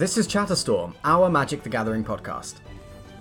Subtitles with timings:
[0.00, 2.54] This is Chatterstorm, our Magic the Gathering podcast.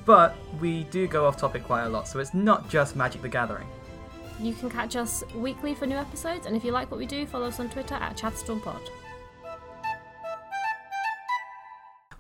[0.05, 3.27] But we do go off topic quite a lot, so it's not just Magic the
[3.27, 3.67] Gathering.
[4.39, 7.25] You can catch us weekly for new episodes, and if you like what we do,
[7.25, 8.79] follow us on Twitter at ChatterstormPod.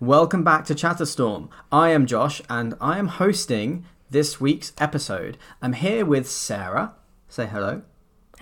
[0.01, 1.47] Welcome back to Chatterstorm.
[1.71, 5.37] I am Josh, and I am hosting this week's episode.
[5.61, 6.95] I'm here with Sarah.
[7.29, 7.83] Say hello.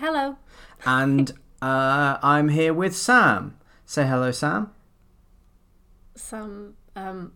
[0.00, 0.36] Hello.
[0.84, 1.30] And
[1.62, 3.56] uh, I'm here with Sam.
[3.86, 4.72] Say hello, Sam.
[6.18, 7.32] Some, um,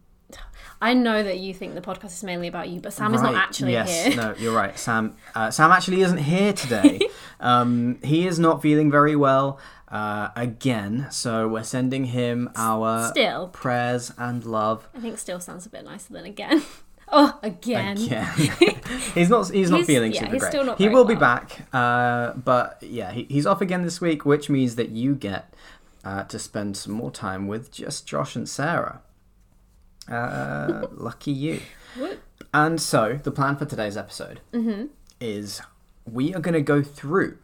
[0.81, 3.35] I know that you think the podcast is mainly about you, but Sam is not
[3.35, 4.17] actually yes, here.
[4.17, 4.79] no, you're right.
[4.79, 5.17] Sam.
[5.35, 7.01] Uh, Sam actually isn't here today.
[7.41, 13.49] um, he is not feeling very well uh, again, so we're sending him our Still.
[13.49, 14.89] prayers and love.
[14.95, 16.63] I think still sounds a bit nicer than again.
[17.09, 17.99] oh, again.
[17.99, 18.33] Yeah,
[19.15, 19.51] he's not.
[19.51, 20.51] He's not feeling yeah, super he's great.
[20.51, 24.25] still not he will be back, uh, but yeah, he, he's off again this week,
[24.25, 25.55] which means that you get
[26.05, 29.03] uh, to spend some more time with just Josh and Sarah.
[30.09, 31.61] Uh, lucky you.
[32.53, 34.87] And so, the plan for today's episode Mm-hmm.
[35.21, 35.63] is
[36.11, 37.39] we are going to go through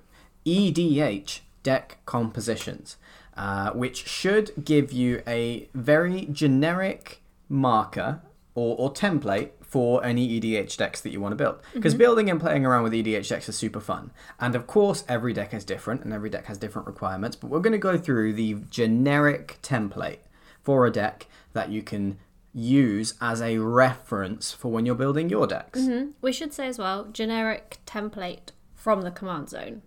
[0.45, 2.97] EDH deck compositions,
[3.36, 8.20] uh, which should give you a very generic marker
[8.55, 11.61] or, or template for any EDH decks that you want to build.
[11.74, 14.11] Because building and playing around with EDH decks is super fun.
[14.41, 17.61] And of course, every deck is different and every deck has different requirements, but we're
[17.61, 20.20] going to go through the generic template
[20.62, 22.19] for a deck that you can
[22.55, 25.80] use as a reference for when you're building your decks.
[26.22, 29.83] We should say as well, generic template from the command zone,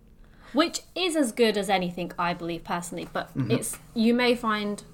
[0.52, 3.08] which is as good as anything, I believe personally.
[3.12, 3.50] But Mm-hmm.
[3.50, 4.84] it's you may find,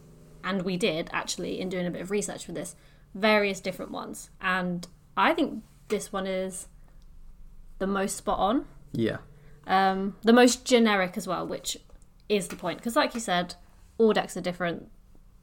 [0.42, 2.74] and we did actually in doing a bit of research for this,
[3.18, 6.68] various different ones, and I think this one is
[7.78, 9.18] the most spot on, Yeah.
[9.66, 11.76] um, the most generic as well, which
[12.28, 12.78] is the point.
[12.78, 13.54] Because like you said,
[13.98, 14.90] all decks are different.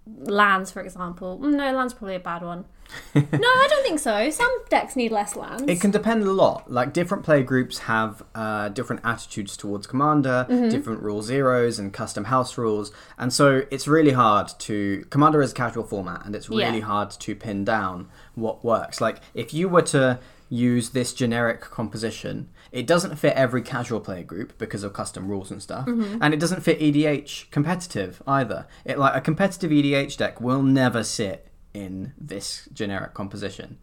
[0.08, 2.66] Lands, for example, Mm, no, lands probably a bad one.
[3.16, 4.29] no, I don't think so.
[4.29, 5.63] Some decks need less lands.
[5.68, 6.72] It can depend a lot.
[6.72, 10.69] Like different player groups have uh, different attitudes towards Commander, Mm-hmm.
[10.69, 15.03] different rule zeros and custom house rules, and so it's really hard to.
[15.09, 16.85] Commander is a casual format, and it's really Yeah.
[16.85, 19.02] hard to pin down what works.
[19.02, 20.19] Like if you were to
[20.50, 25.51] use this generic composition, it doesn't fit every casual player group because of custom rules
[25.51, 26.19] and stuff, Mm-hmm.
[26.22, 28.67] and it doesn't fit EDH competitive either.
[28.85, 33.78] It like a competitive EDH deck will never sit in this generic composition.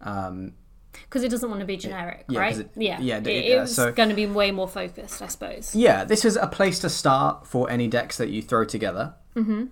[0.00, 0.52] Um,
[0.92, 2.56] because it doesn't want to be generic, yeah, right?
[2.58, 5.74] it- yeah, yeah, It, it- it's so- going to be way more focused, I suppose.
[5.74, 9.14] Yeah, this is a place to start for any decks that you throw together.
[9.34, 9.64] Mm-hmm.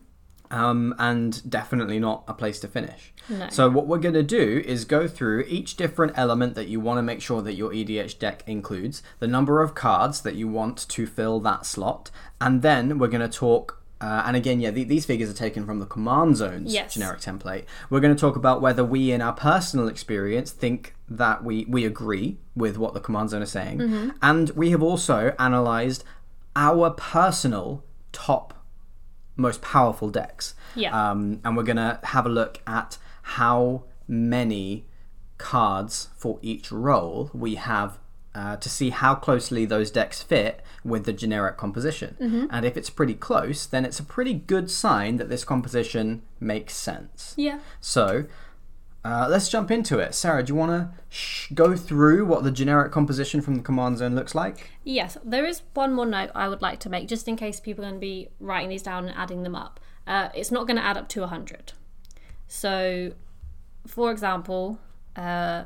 [0.52, 3.12] Um, and definitely not a place to finish.
[3.28, 3.48] No.
[3.48, 6.98] So what we're going to do is go through each different element that you want
[6.98, 10.76] to make sure that your EDH deck includes, the number of cards that you want
[10.90, 13.78] to fill that slot, and then we're going to talk.
[14.00, 16.94] Uh, and again, yeah, the, these figures are taken from the Command Zones Yes.
[16.94, 17.64] generic template.
[17.88, 21.84] We're going to talk about whether we, in our personal experience, think that we we
[21.86, 24.10] agree with what the Command Zone is saying, Mm-hmm.
[24.20, 26.02] and we have also analysed
[26.56, 28.54] our personal top
[29.42, 30.54] most powerful decks.
[30.74, 30.92] Yeah.
[31.10, 34.86] Um, and we're gonna have a look at how many
[35.38, 37.98] cards for each role we have
[38.34, 42.16] uh, to see how closely those decks fit with the generic composition.
[42.20, 42.46] Mm-hmm.
[42.50, 46.74] And if it's pretty close, then it's a pretty good sign that this composition makes
[46.74, 47.34] sense.
[47.36, 47.58] Yeah.
[47.80, 48.24] So.
[49.04, 50.14] Uh, let's jump into it.
[50.14, 53.98] Sarah, do you want to sh- go through what the generic composition from the command
[53.98, 54.70] zone looks like?
[54.84, 57.84] Yes, there is one more note I would like to make, just in case people
[57.84, 59.80] are going to be writing these down and adding them up.
[60.06, 61.72] Uh, it's not going to add up to 100.
[62.46, 63.12] So,
[63.88, 64.78] for example,
[65.16, 65.64] uh,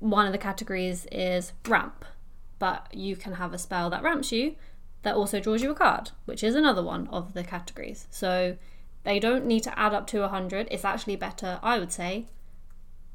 [0.00, 2.04] one of the categories is ramp,
[2.58, 4.56] but you can have a spell that ramps you
[5.02, 8.08] that also draws you a card, which is another one of the categories.
[8.10, 8.56] So,
[9.04, 10.66] they don't need to add up to 100.
[10.70, 12.26] It's actually better, I would say,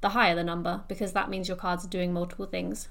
[0.05, 2.89] the higher the number, because that means your cards are doing multiple things,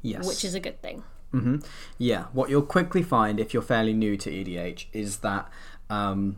[0.00, 0.26] Yes.
[0.28, 1.02] which is a good thing.
[1.32, 1.56] hmm
[1.98, 5.44] Yeah, what you'll quickly find if you're fairly new to EDH is that
[5.90, 6.36] um,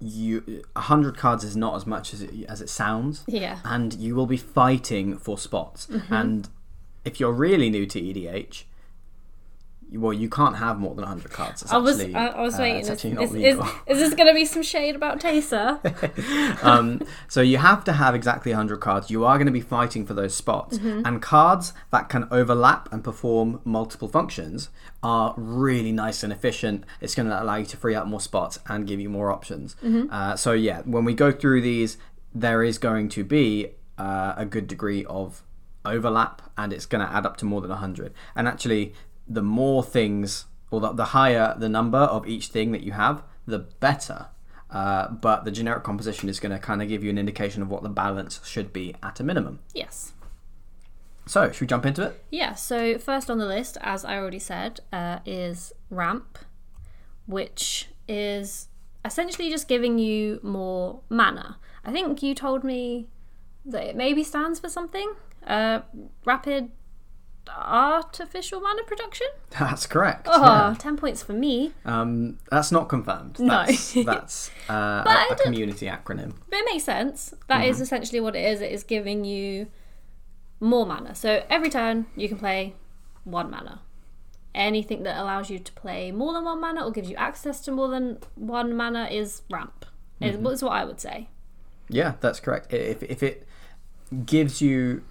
[0.00, 3.58] you hundred cards is not as much as it, as it sounds, Yeah.
[3.64, 5.86] and you will be fighting for spots.
[5.88, 6.14] Mm-hmm.
[6.14, 6.48] And
[7.04, 8.64] if you're really new to EDH,
[9.96, 11.62] well, you can't have more than hundred cards.
[11.62, 12.78] It's I was actually, I, was uh, waiting.
[12.78, 16.62] it's Is, actually not is, is this going to be some shade about Teysa?
[16.64, 19.10] um, so you have to have exactly 100 cards.
[19.10, 20.78] You are going to be fighting for those spots.
[20.78, 21.02] Mm-hmm.
[21.04, 24.70] And cards that can overlap and perform multiple functions
[25.02, 26.84] are really nice and efficient.
[27.00, 29.76] It's going to allow you to free up more spots and give you more options.
[29.84, 30.12] Mm-hmm.
[30.12, 31.98] Uh, so yeah, when we go through these,
[32.34, 33.68] there is going to be
[33.98, 35.42] uh, a good degree of
[35.84, 38.12] overlap and it's going to add up to more than 100.
[38.34, 38.94] And actually,
[39.28, 43.22] the more things, or the, the higher the number of each thing that you have,
[43.46, 44.26] the better.
[44.70, 47.70] uh, but the generic composition is going to kind of give you an indication of
[47.70, 49.60] what the balance should be at a minimum.
[49.72, 50.12] Yes.
[51.26, 52.24] So, should we jump into it?
[52.30, 56.38] Yeah, so first on the list, as I already said, uh, is ramp,
[57.26, 58.68] which is
[59.04, 61.58] essentially just giving you more mana.
[61.84, 63.06] I think you told me
[63.64, 65.14] that it maybe stands for something.
[65.46, 65.80] Uh,
[66.24, 66.72] rapid
[67.48, 69.26] artificial mana production?
[69.50, 70.26] That's correct.
[70.30, 70.74] Oh, yeah.
[70.78, 71.72] 10 points for me.
[71.84, 73.38] Um, that's not confirmed.
[73.38, 73.64] No.
[73.66, 76.34] That's, that's uh, a, a community acronym.
[76.50, 77.34] But it makes sense.
[77.48, 78.60] That is essentially what it is.
[78.60, 79.68] It is giving you
[80.60, 81.14] more mana.
[81.14, 82.74] So every turn you can play
[83.24, 83.80] one mana.
[84.54, 87.72] Anything that allows you to play more than one mana or gives you access to
[87.72, 89.86] more than one mana is ramp.
[90.20, 91.28] Is, is what I would say.
[91.88, 92.72] Yeah, that's correct.
[92.72, 93.46] If, if it
[94.24, 95.02] gives you.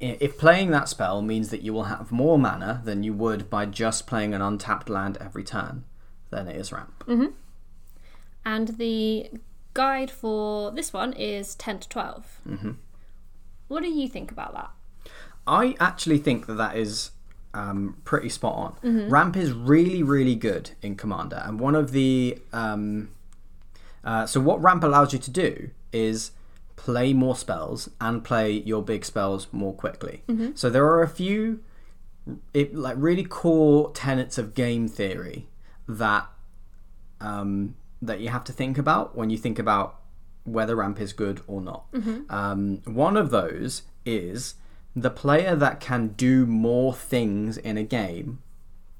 [0.00, 3.66] If playing that spell means that you will have more mana than you would by
[3.66, 5.84] just playing an untapped land every turn,
[6.30, 7.04] then it is ramp.
[8.44, 9.30] And the
[9.74, 12.40] guide for this one is 10 to 12.
[12.48, 12.70] Mm-hmm.
[13.68, 14.70] What do you think about that?
[15.46, 17.10] I actually think that that is
[17.54, 18.76] um, pretty spot on.
[19.10, 23.10] Ramp is really, really good in Commander, and one of the um,
[24.04, 26.30] uh, so what Ramp allows you to do is
[26.86, 30.22] play more spells and play your big spells more quickly.
[30.56, 31.60] So there are a few
[32.54, 35.48] it, like really core tenets of game theory
[35.88, 36.26] that
[37.20, 39.96] um, that you have to think about when you think about
[40.44, 41.84] whether ramp is good or not.
[42.30, 44.54] Um, one of those is
[44.94, 48.38] the player that can do more things in a game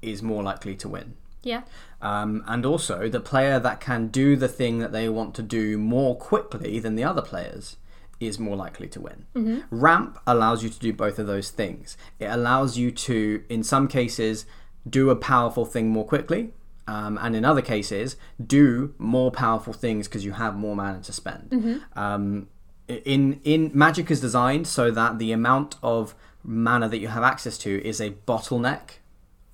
[0.01, 1.15] is more likely to win.
[1.43, 1.61] Yeah.
[2.01, 5.77] Um, and also, the player that can do the thing that they want to do
[5.77, 7.77] more quickly than the other players
[8.19, 9.25] is more likely to win.
[9.69, 11.97] Ramp allows you to do both of those things.
[12.19, 14.45] It allows you to, in some cases,
[14.89, 16.53] do a powerful thing more quickly,
[16.87, 21.13] um, and in other cases, do more powerful things because you have more mana to
[21.13, 21.81] spend.
[21.95, 22.47] Um,
[22.87, 27.57] in in Magic is designed so that the amount of mana that you have access
[27.59, 28.98] to is a bottleneck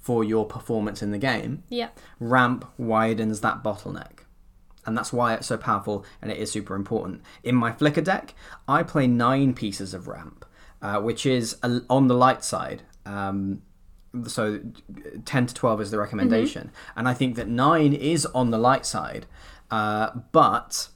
[0.05, 1.89] for your performance in the game Yeah.
[2.19, 4.19] ramp widens that bottleneck.
[4.85, 7.21] And that's why it's so powerful and it is super important.
[7.43, 8.35] In my Flicker deck,
[8.67, 10.45] I play nine pieces of ramp,
[10.79, 12.83] uh, which is a, on the light side.
[13.03, 13.63] Um,
[14.27, 14.59] so
[15.25, 16.69] 10 to 12 is the recommendation.
[16.95, 19.25] And I think that nine is on the light side.
[19.71, 20.89] Uh, but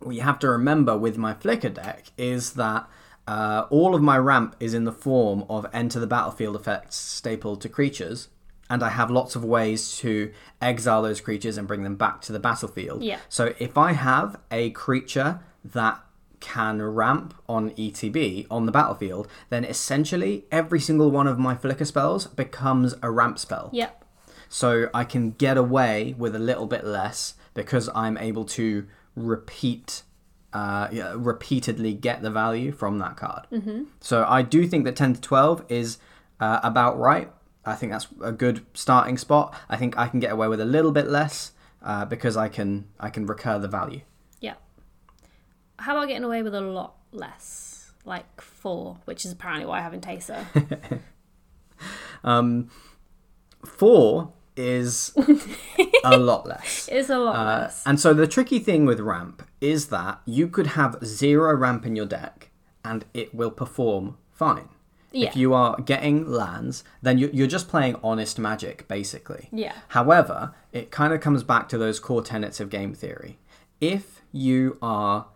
[0.00, 2.88] what you have to remember with my Flicker deck is that
[3.26, 7.60] uh, all of my ramp is in the form of enter the battlefield effects stapled
[7.62, 8.28] to creatures,
[8.68, 12.32] and I have lots of ways to exile those creatures and bring them back to
[12.32, 13.02] the battlefield.
[13.02, 13.18] Yeah.
[13.28, 16.00] So if I have a creature that
[16.40, 21.84] can ramp on ETB on the battlefield, then essentially every single one of my flicker
[21.84, 23.70] spells becomes a ramp spell.
[23.72, 24.04] Yep.
[24.48, 28.86] So I can get away with a little bit less because I'm able to
[29.16, 30.02] repeat,
[30.56, 33.46] uh, yeah, repeatedly get the value from that card.
[33.52, 33.82] Mm-hmm.
[34.00, 35.98] So I do think that 10 to 12 is
[36.40, 37.30] uh, about right.
[37.66, 39.54] I think that's a good starting spot.
[39.68, 42.86] I think I can get away with a little bit less uh, because I can
[42.98, 44.00] I can recur the value.
[44.40, 44.54] Yeah.
[45.78, 47.92] How about getting away with a lot less?
[48.06, 51.00] Like four, which is apparently what I have in Teysa.
[52.24, 52.70] Um,
[53.64, 55.12] four is
[56.04, 56.88] a lot less.
[56.90, 57.82] It's a lot Uh, less.
[57.86, 61.96] and so the tricky thing with ramp is that you could have zero ramp in
[61.96, 62.50] your deck
[62.84, 64.68] and it will perform fine.
[65.12, 65.28] Yeah.
[65.28, 69.48] If you are getting lands, then you- you're just playing honest magic, basically.
[69.52, 69.72] Yeah.
[69.88, 73.38] However, it kind of comes back to those core tenets of game theory.
[73.80, 75.26] If you are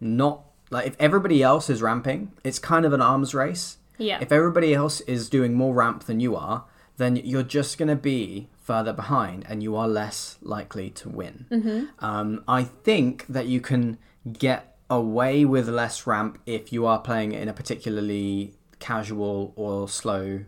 [0.00, 3.76] not like if everybody else is ramping, it's kind of an arms race.
[3.98, 4.18] Yeah.
[4.22, 6.64] If everybody else is doing more ramp than you are,
[7.02, 11.46] then you're just going to be further behind and you are less likely to win.
[11.50, 12.04] Mm-hmm.
[12.04, 13.98] Um, I think that you can
[14.32, 20.44] get away with less ramp if you are playing in a particularly casual or slow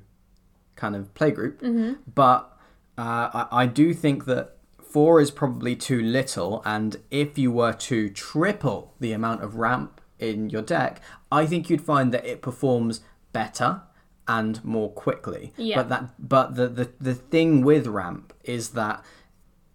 [0.76, 1.62] kind of playgroup.
[2.14, 2.56] But
[2.96, 7.73] uh, I, I do think that four is probably too little, and if you were
[7.73, 11.00] to triple the amount of ramp in your deck,
[11.32, 13.00] I think you'd find that it performs
[13.32, 13.82] better
[14.26, 15.52] and more quickly.
[15.56, 15.76] Yeah.
[15.76, 19.04] But that but the, the the thing with ramp is that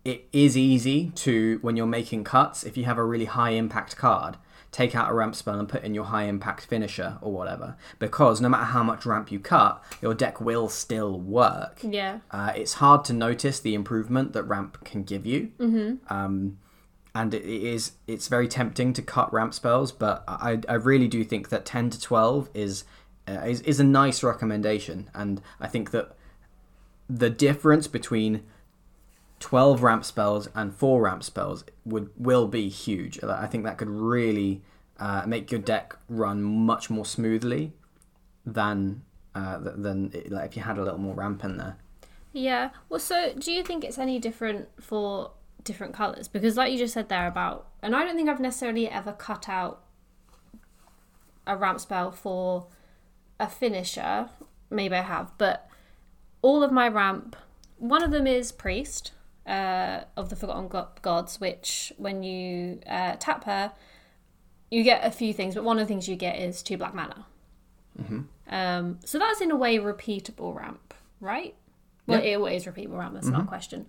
[0.06, 3.96] it is easy to when you're making cuts if you have a really high impact
[3.98, 4.38] card
[4.72, 8.40] take out a ramp spell and put in your high impact finisher or whatever because
[8.40, 12.20] no matter how much ramp you cut your deck will still work Yeah.
[12.32, 16.14] uh, it's hard to notice the improvement that ramp can give you mm-hmm.
[16.14, 16.60] um,
[17.16, 21.08] and it it is it's very tempting to cut ramp spells but i, I really
[21.08, 22.84] do think that 10 to 12 is,
[23.30, 26.16] uh, is is a nice recommendation and i think that
[27.10, 28.44] the difference between
[29.40, 33.24] 12 ramp spells and 4 ramp spells would will be huge.
[33.24, 34.62] I think that could really
[35.00, 37.74] uh, make your deck run much more smoothly
[38.46, 39.02] than
[39.34, 41.78] uh, than it, like if you had a little more ramp in there.
[42.34, 42.70] Yeah.
[42.90, 45.32] Well, so do you think it's any different for
[45.64, 46.28] different colours?
[46.28, 49.48] Because, like you just said there about, and I don't think I've necessarily ever cut
[49.48, 49.84] out
[51.48, 52.68] a ramp spell for
[53.40, 54.30] a finisher.
[54.70, 55.68] Maybe I have, but
[56.42, 57.36] all of my ramp,
[57.78, 59.12] one of them is Priest
[59.48, 63.72] uh, of the Forgotten Go- Gods, which when you uh, tap her,
[64.70, 66.94] you get a few things, but one of the things you get is two black
[66.94, 67.26] mana.
[68.50, 71.56] Um, so that's in a way repeatable ramp, right?
[72.08, 72.38] Well, Yeah.
[72.38, 73.14] it is repeatable ramp.
[73.14, 73.86] That's not a question.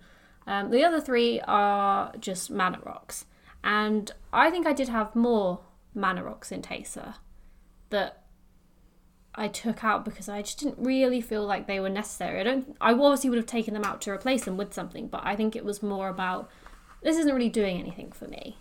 [0.47, 3.25] Um, the other three are just mana rocks,
[3.63, 5.59] and I think I did have more
[5.93, 7.15] mana rocks in Teysa
[7.91, 8.20] that
[9.33, 12.39] I took out because I just didn't really feel like they were necessary.
[12.39, 12.75] I don't.
[12.81, 15.55] I obviously would have taken them out to replace them with something, but I think
[15.55, 16.49] it was more about
[17.01, 18.57] this isn't really doing anything for me.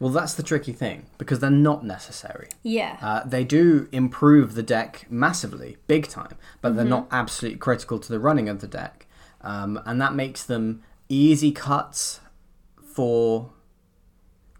[0.00, 2.48] Well, that's the tricky thing because they're not necessary.
[2.62, 2.98] Yeah.
[3.00, 8.08] Uh, they do improve the deck massively, big time, but they're not absolutely critical to
[8.08, 9.06] the running of the deck.
[9.40, 12.20] Um, and that makes them easy cuts
[12.82, 13.50] for,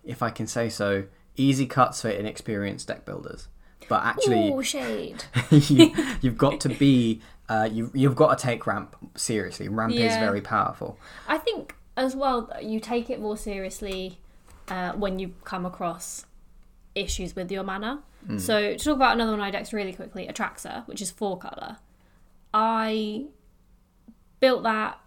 [0.05, 1.07] if I can say so,
[1.37, 3.49] easy cuts for inexperienced deck builders.
[3.89, 5.25] But actually, Ooh, shade.
[5.51, 9.69] you, you've got to be, uh, you, you've got to take ramp seriously.
[9.69, 10.99] Ramp is very powerful.
[11.29, 14.19] I think as well you take it more seriously
[14.69, 16.27] uh, when you come across
[16.95, 18.03] issues with your mana.
[18.39, 21.77] So to talk about another one I decks really quickly, Atraxa, which is four color.
[22.55, 23.27] I
[24.41, 24.99] built that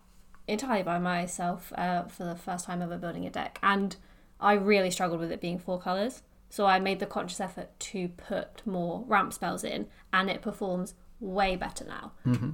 [0.48, 3.96] entirely by myself uh, for the first time ever building a deck, and
[4.40, 6.22] I really struggled with it being four colors.
[6.50, 10.94] So I made the conscious effort to put more ramp spells in, and it performs
[11.20, 12.14] way better now.
[12.26, 12.52] Mm-hmm.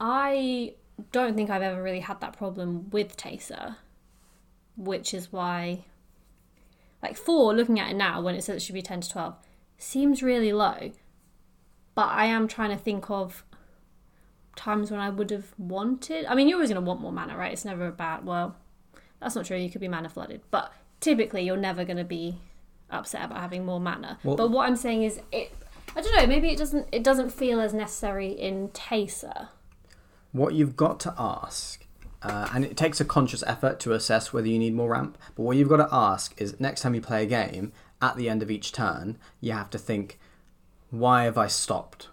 [0.00, 0.74] I
[1.12, 3.76] don't think I've ever really had that problem with Teysa,
[4.76, 5.84] which is why,
[7.02, 9.36] like, four, looking at it now when it says it should be 10 to 12,
[9.78, 10.92] seems really low.
[11.94, 13.44] But I am trying to think of
[14.56, 16.26] times when I would have wanted.
[16.26, 17.52] I mean, you're always going to want more mana, right?
[17.52, 18.56] It's never about, well,
[19.20, 19.56] that's not true.
[19.56, 20.42] You could be mana flooded.
[20.50, 22.38] But typically, you're never going to be
[22.90, 24.18] upset about having more mana.
[24.24, 25.52] Well- but what I'm saying is, it.
[25.96, 26.26] I don't know.
[26.26, 26.88] Maybe it doesn't.
[26.92, 29.48] It doesn't feel as necessary in Teysa.
[30.32, 31.86] What you've got to ask,
[32.22, 35.42] uh, and it takes a conscious effort to assess whether you need more ramp, but
[35.44, 37.72] what you've got to ask is next time you play a game,
[38.02, 40.18] at the end of each turn, you have to think,
[40.90, 42.08] why have I stopped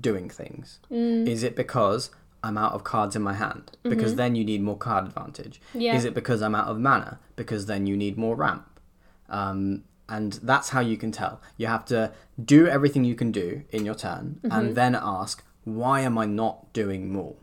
[0.00, 0.80] doing things?
[0.90, 2.08] Is it because
[2.42, 3.76] I'm out of cards in my hand?
[3.82, 5.60] Because then you need more card advantage.
[5.74, 5.94] Yeah.
[5.96, 7.18] Is it because I'm out of mana?
[7.36, 8.80] Because then you need more ramp.
[9.28, 11.40] Um, and that's how you can tell.
[11.56, 14.74] You have to do everything you can do in your turn, and mm-hmm.
[14.74, 17.36] then ask, why am I not doing more?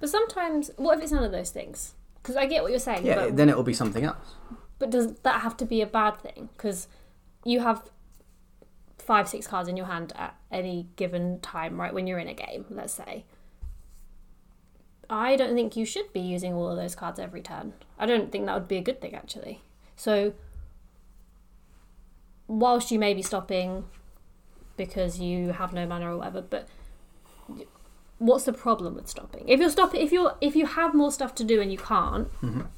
[0.00, 1.94] But sometimes, what if it's none of those things?
[2.22, 3.06] Because I get what you're saying.
[3.06, 4.34] Yeah, but, then it'll be something else.
[4.78, 6.48] but does that have to be a bad thing?
[6.56, 6.88] Because
[7.44, 7.82] you have
[8.98, 11.94] five, six cards in your hand at any given time, right?
[11.94, 13.24] When you're in a game, let's say.
[15.10, 17.72] I don't think you should be using all of those cards every turn.
[17.98, 19.62] I don't think that would be a good thing, actually.
[19.96, 20.34] So,
[22.48, 23.84] whilst you may be stopping
[24.76, 26.68] because you have no mana or whatever, but
[28.18, 29.44] what's the problem with stopping?
[29.48, 32.28] If you're stopping, if you're if you have more stuff to do and you can't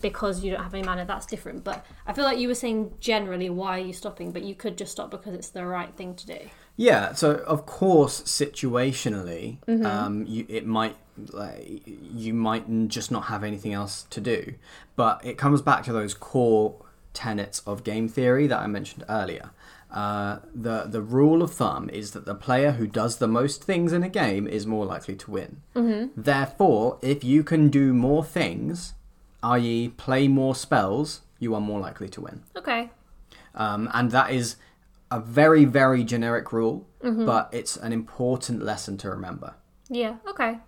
[0.00, 1.64] because you don't have any mana, that's different.
[1.64, 4.76] But I feel like you were saying generally why are you stopping, but you could
[4.76, 6.38] just stop because it's the right thing to do.
[6.76, 9.84] Yeah, so of course, situationally, Mm-hmm.
[9.86, 10.96] um, you, it might
[11.32, 14.54] like you might just not have anything else to do,
[14.96, 16.76] but it comes back to those core
[17.12, 19.50] tenets of game theory that I mentioned earlier.
[19.90, 23.92] Uh, the the rule of thumb is that the player who does the most things
[23.92, 25.62] in a game is more likely to win.
[25.74, 26.20] Mm-hmm.
[26.20, 28.94] Therefore, if you can do more things,
[29.42, 32.42] i.e., play more spells, you are more likely to win.
[32.56, 32.90] Okay.
[33.54, 34.56] Um, and that is
[35.10, 39.54] a very, very generic rule, but it's an important lesson to remember.
[39.88, 40.16] Yeah.
[40.28, 40.58] Okay.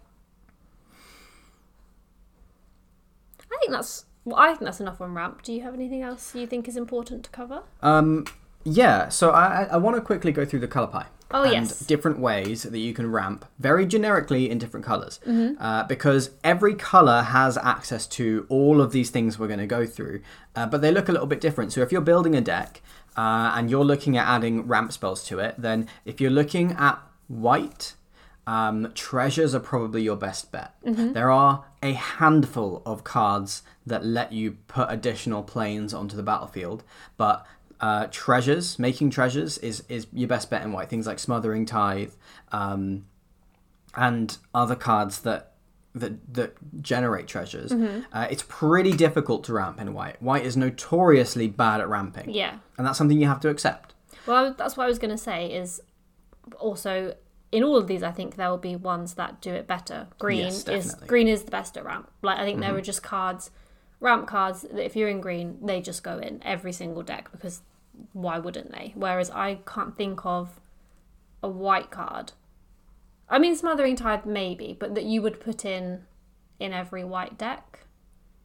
[3.40, 4.06] I think that's.
[4.24, 5.42] Well, I think that's enough on ramp.
[5.42, 7.62] Do you have anything else you think is important to cover?
[7.82, 8.24] Um,
[8.64, 11.06] yeah, so I, I- want to quickly go through the color pie.
[11.34, 11.80] Oh, and yes.
[11.80, 15.18] different ways that you can ramp very generically in different colors.
[15.26, 19.86] Uh, because every color has access to all of these things we're going to go
[19.86, 20.20] through,
[20.54, 21.72] uh, but they look a little bit different.
[21.72, 22.82] So if you're building a deck
[23.16, 26.98] uh, and you're looking at adding ramp spells to it, then if you're looking at
[27.28, 27.94] white,
[28.46, 30.74] um, treasures are probably your best bet.
[30.82, 36.84] There are a handful of cards that let you put additional plains onto the battlefield,
[37.16, 37.46] but
[37.82, 40.88] uh, treasures, making treasures, is is your best bet in white.
[40.88, 42.12] Things like Smothering Tithe,
[42.52, 43.04] um,
[43.94, 45.52] and other cards that
[45.94, 48.00] that that generate treasures, Mm-hmm.
[48.12, 50.22] uh, it's pretty difficult to ramp in white.
[50.22, 52.58] White is notoriously bad at ramping, Yeah.
[52.78, 53.92] and that's something you have to accept.
[54.26, 55.52] Well, that's what I was going to say.
[55.52, 55.82] Is
[56.58, 57.14] also
[57.50, 60.06] in all of these, I think there will be ones that do it better.
[60.18, 60.94] Green Yes, is.
[60.94, 61.06] Mm-hmm.
[61.06, 62.10] green is the best at ramp.
[62.22, 63.50] Like I think there are just cards,
[64.00, 67.60] ramp cards that if you're in green, they just go in every single deck because
[68.12, 68.92] why wouldn't they?
[68.94, 70.60] Whereas I can't think of
[71.42, 72.32] a white card.
[73.28, 76.04] I mean, Smothering Tithe maybe, but that you would put in
[76.60, 77.86] in every white deck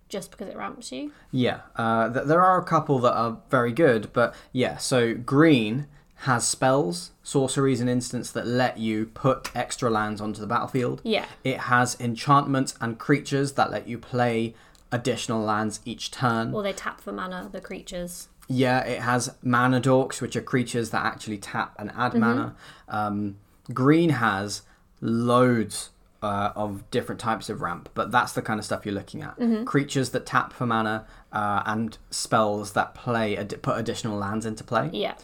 [0.09, 1.11] just because it ramps you.
[1.31, 5.87] Yeah, uh, th- there are a couple that are very good, but yeah, so green
[6.21, 11.01] has spells, sorceries, and instants that let you put extra lands onto the battlefield.
[11.03, 11.25] Yeah.
[11.43, 14.55] It has enchantments and creatures that let you play
[14.91, 16.53] additional lands each turn.
[16.53, 18.29] Or they tap for mana, the creatures.
[18.47, 22.55] Yeah, it has mana dorks, which are creatures that actually tap and add mana.
[22.87, 23.37] Um,
[23.73, 24.61] green has
[25.01, 25.89] loads
[26.23, 29.37] uh, of different types of ramp, but that's the kind of stuff you're looking at.
[29.65, 34.63] Creatures that tap for mana uh, and spells that play ad- put additional lands into
[34.63, 34.89] play.
[34.93, 35.15] Yeah.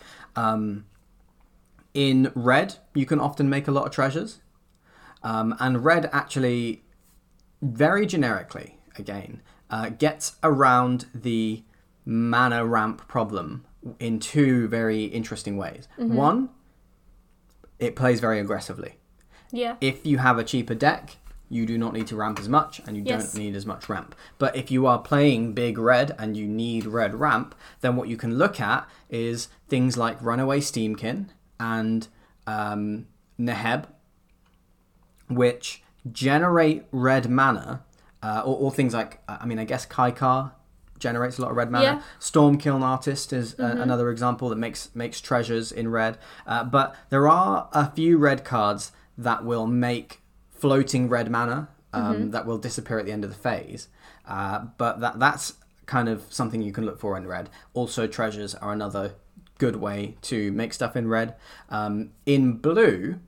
[1.93, 4.39] In red, you can often make a lot of treasures,
[5.21, 6.83] um, and red actually,
[7.61, 11.63] very generically, again, uh, gets around the
[12.05, 13.65] mana ramp problem
[13.99, 15.87] in two very interesting ways.
[15.97, 16.49] One,
[17.79, 18.95] it plays very aggressively.
[19.51, 19.75] Yeah.
[19.81, 21.17] If you have a cheaper deck,
[21.49, 23.33] you do not need to ramp as much and you Yes.
[23.33, 24.15] don't need as much ramp.
[24.39, 28.17] But if you are playing big red and you need red ramp, then what you
[28.17, 31.27] can look at is things like Runaway Steamkin
[31.59, 32.07] and
[32.47, 33.05] um,
[33.39, 33.85] Neheb,
[35.29, 37.83] which generate red mana,
[38.21, 40.51] uh, or, or things like, I mean, I guess Kaikar
[40.99, 41.83] generates a lot of red mana.
[41.83, 42.01] Yeah.
[42.19, 46.17] Stormkiln Artist is a- another example that makes makes treasures in red.
[46.47, 50.21] Uh, but there are a few red cards that will make
[50.51, 53.87] floating red mana um, that will disappear at the end of the phase.
[54.27, 55.53] Uh, but that that's
[55.85, 57.49] kind of something you can look for in red.
[57.73, 59.13] Also, treasures are another
[59.57, 61.35] good way to make stuff in red.
[61.69, 63.19] Um, in blue,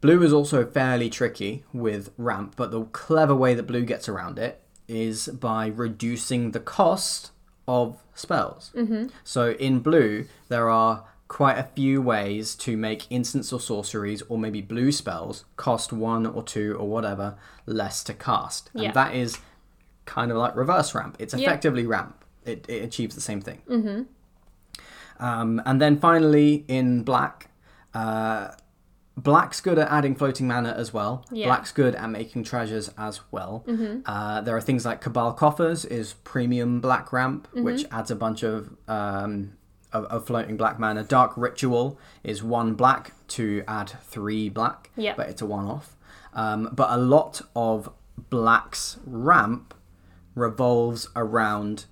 [0.00, 4.36] Blue is also fairly tricky with ramp, but the clever way that blue gets around
[4.38, 4.60] it
[4.92, 7.30] is by reducing the cost
[7.66, 8.70] of spells.
[8.76, 9.06] Mm-hmm.
[9.24, 14.36] So in blue, there are quite a few ways to make instants or sorceries or
[14.38, 18.70] maybe blue spells cost one or two or whatever less to cast.
[18.74, 18.92] And Yeah.
[18.92, 19.38] that is
[20.04, 21.16] kind of like reverse ramp.
[21.18, 21.46] It's Yeah.
[21.48, 22.22] effectively ramp.
[22.44, 23.62] It, it achieves the same thing.
[23.68, 24.02] Mm-hmm.
[25.24, 27.48] Um, and then finally in black,
[27.94, 28.48] uh,
[29.16, 31.24] Black's good at adding floating mana as well.
[31.30, 31.46] Yeah.
[31.46, 33.64] Black's good at making treasures as well.
[34.06, 38.42] Uh, there are things like Cabal Coffers is premium black ramp, which adds a bunch
[38.42, 39.52] of, um,
[39.92, 41.04] of of floating black mana.
[41.04, 45.12] Dark Ritual is one black to add three black, Yeah.
[45.14, 45.96] but it's a one off.
[46.32, 47.90] Um, but a lot of
[48.30, 49.74] Black's ramp
[50.34, 51.84] revolves around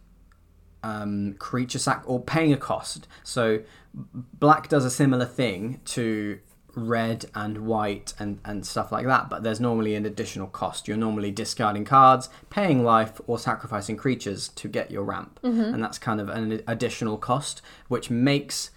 [0.82, 3.06] um, creature sack or paying a cost.
[3.22, 3.60] So
[3.94, 6.38] black does a similar thing to
[6.74, 10.88] red and white and, and stuff like that, but there's normally an additional cost.
[10.88, 15.40] You're normally discarding cards, paying life, or sacrificing creatures to get your ramp.
[15.42, 15.74] Mm-hmm.
[15.74, 18.70] And that's kind of an additional cost, which makes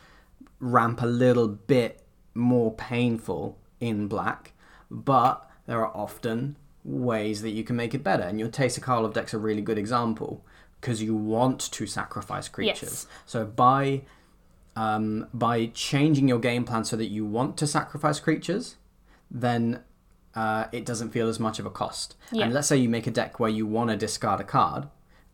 [0.60, 2.04] ramp a little bit
[2.34, 4.54] more painful in black,
[4.90, 8.24] but there are often ways that you can make it better.
[8.24, 10.46] And your Teysa Karlov deck's a really good example
[10.82, 12.82] because you want to sacrifice creatures.
[12.82, 13.08] Yes.
[13.26, 14.02] So by
[14.76, 18.76] um, by changing your game plan so that you want to sacrifice creatures,
[19.30, 19.82] then
[20.36, 22.16] uh, it doesn't feel as much of a cost.
[22.32, 22.46] Yeah.
[22.46, 24.88] And let's say you make a deck where you want to discard a card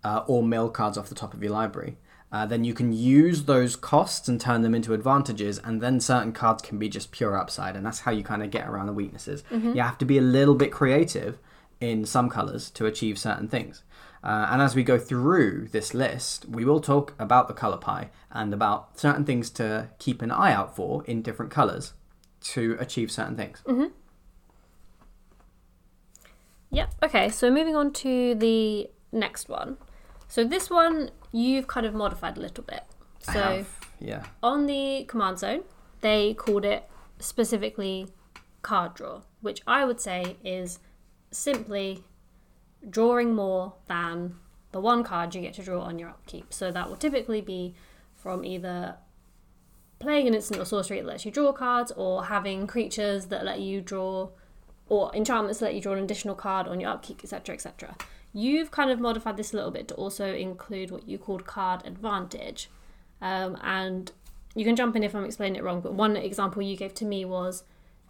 [0.04, 1.97] uh, or mill cards off the top of your library.
[2.32, 6.32] Uh, then you can use those costs and turn them into advantages, and then certain
[6.32, 8.93] cards can be just pure upside, and that's how you kind of get around the
[8.93, 9.43] weaknesses.
[9.73, 11.39] You have to be a little bit creative
[11.82, 13.84] in some colors to achieve certain things.
[14.23, 18.10] Uh, and as we go through this list, we will talk about the color pie
[18.32, 21.93] and about certain things to keep an eye out for in different colors
[22.41, 23.62] to achieve certain things.
[26.71, 26.93] Yep.
[27.03, 29.77] Okay, so moving on to the next one.
[30.27, 32.84] So this one you've kind of modified a little bit.
[33.19, 33.67] So have,
[33.99, 34.25] yeah.
[34.43, 35.63] on the command zone,
[36.01, 38.08] they called it specifically
[38.62, 40.79] card draw, which I would say is
[41.32, 42.03] simply
[42.88, 44.36] drawing more than
[44.72, 46.54] the one card you get to draw on your upkeep.
[46.54, 47.76] So that will typically be
[48.15, 48.98] from either
[50.00, 53.60] playing an instant or sorcery that lets you draw cards, or having creatures that let
[53.60, 54.30] you draw,
[54.88, 57.96] or enchantments that let you draw an additional card on your upkeep, etc., etc.
[58.32, 61.86] You've kind of modified this a little bit to also include what you called card
[61.86, 62.70] advantage.
[63.22, 64.12] Um, and
[64.56, 67.06] you can jump in if I'm explaining it wrong, but one example you gave to
[67.06, 67.63] me was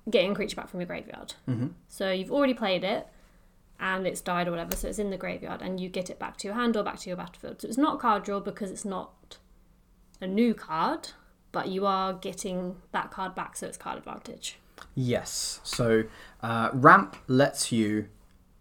[0.09, 1.33] getting a creature back from your graveyard.
[1.47, 1.67] Mm-hmm.
[1.87, 3.07] So you've already played it,
[3.79, 6.37] and it's died or whatever, so it's in the graveyard, and you get it back
[6.37, 7.61] to your hand or back to your battlefield.
[7.61, 9.37] So it's not card draw because it's not
[10.21, 11.09] a new card,
[11.51, 14.57] but you are getting that card back, so it's card advantage.
[14.95, 15.59] Yes.
[15.63, 16.03] So
[16.41, 18.07] uh, ramp lets you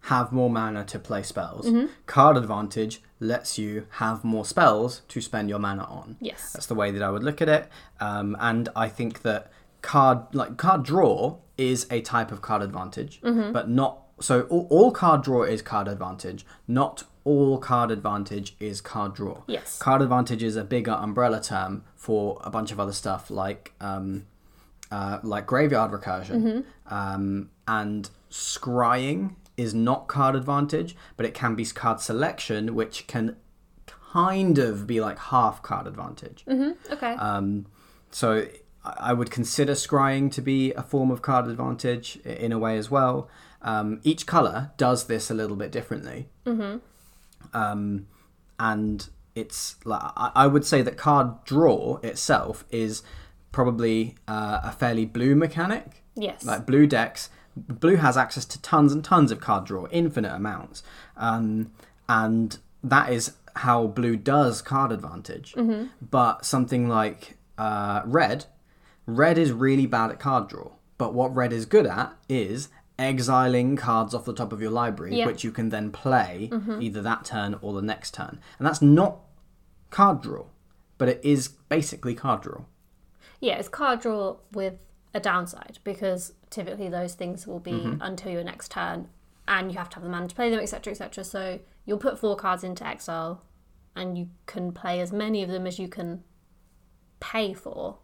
[0.02, 1.66] have more mana to play spells.
[1.66, 1.87] Mm-hmm.
[2.07, 6.16] Card advantage lets you have more spells to spend your mana on.
[6.20, 6.52] Yes.
[6.52, 7.68] That's the way that I would look at it.
[8.00, 9.50] Um, and I think that
[9.83, 13.52] card like card draw is a type of card advantage, Mm-hmm.
[13.52, 16.44] but not so all, all card draw is card advantage.
[16.66, 19.42] Not all card advantage is card draw.
[19.46, 19.78] Yes.
[19.78, 24.26] Card advantage is a bigger umbrella term for a bunch of other stuff like um,
[24.90, 31.64] uh, like graveyard recursion um, and scrying is not card advantage, but it can be
[31.66, 33.37] card selection, which can
[33.87, 36.44] kind of be like half card advantage.
[36.90, 37.12] Okay.
[37.14, 37.66] Um,
[38.11, 38.46] so
[38.85, 42.90] I would consider scrying to be a form of card advantage in a way as
[42.90, 43.28] well.
[43.68, 46.28] Um, each color does this a little bit differently.
[47.52, 48.07] Um,
[48.59, 53.02] and it's like I would say that card draw itself is
[53.52, 56.02] probably uh, a fairly blue mechanic.
[56.14, 56.44] yes.
[56.44, 60.83] Like blue decks, blue has access to tons and tons of card draw, infinite amounts,
[61.16, 61.70] um,
[62.09, 65.54] and that is how blue does card advantage.
[66.00, 68.46] But something like uh, red,
[69.07, 70.70] red is really bad at card draw.
[70.96, 75.16] But what red is good at is exiling cards off the top of your library,
[75.16, 75.26] Yeah.
[75.26, 79.20] which you can then play either that turn or the next turn, and that's not
[79.90, 80.44] card draw,
[80.98, 82.62] but it is basically card draw.
[83.40, 84.74] Yeah, it's card draw with
[85.14, 88.02] a downside because typically those things will be Mm-hmm.
[88.02, 89.08] until your next turn,
[89.46, 91.22] and you have to have the mana to play them, etc., etc.
[91.24, 93.42] So you'll put four cards into exile,
[93.94, 96.22] and you can play as many of them as you can
[97.20, 97.98] pay for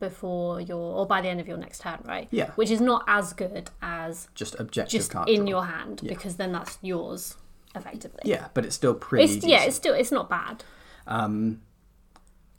[0.00, 2.26] before your or by the end of your next turn, right?
[2.32, 2.50] Yeah.
[2.56, 5.48] Which is not as good as Just objective just card in draw.
[5.48, 7.36] your hand because then that's yours
[7.76, 8.22] effectively.
[8.24, 9.32] Yeah, but it's still pretty.
[9.36, 10.64] It's, yeah, it's still it's not bad.
[11.06, 11.60] Um,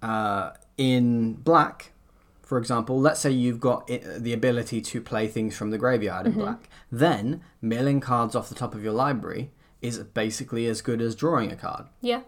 [0.02, 1.92] uh, in black,
[2.42, 6.26] for example, let's say you've got i the ability to play things from the graveyard
[6.28, 6.40] Mm-hmm.
[6.40, 9.52] in black, then milling cards off the top of your library
[9.82, 11.86] is basically as good as drawing a card.
[12.02, 12.22] Yeah.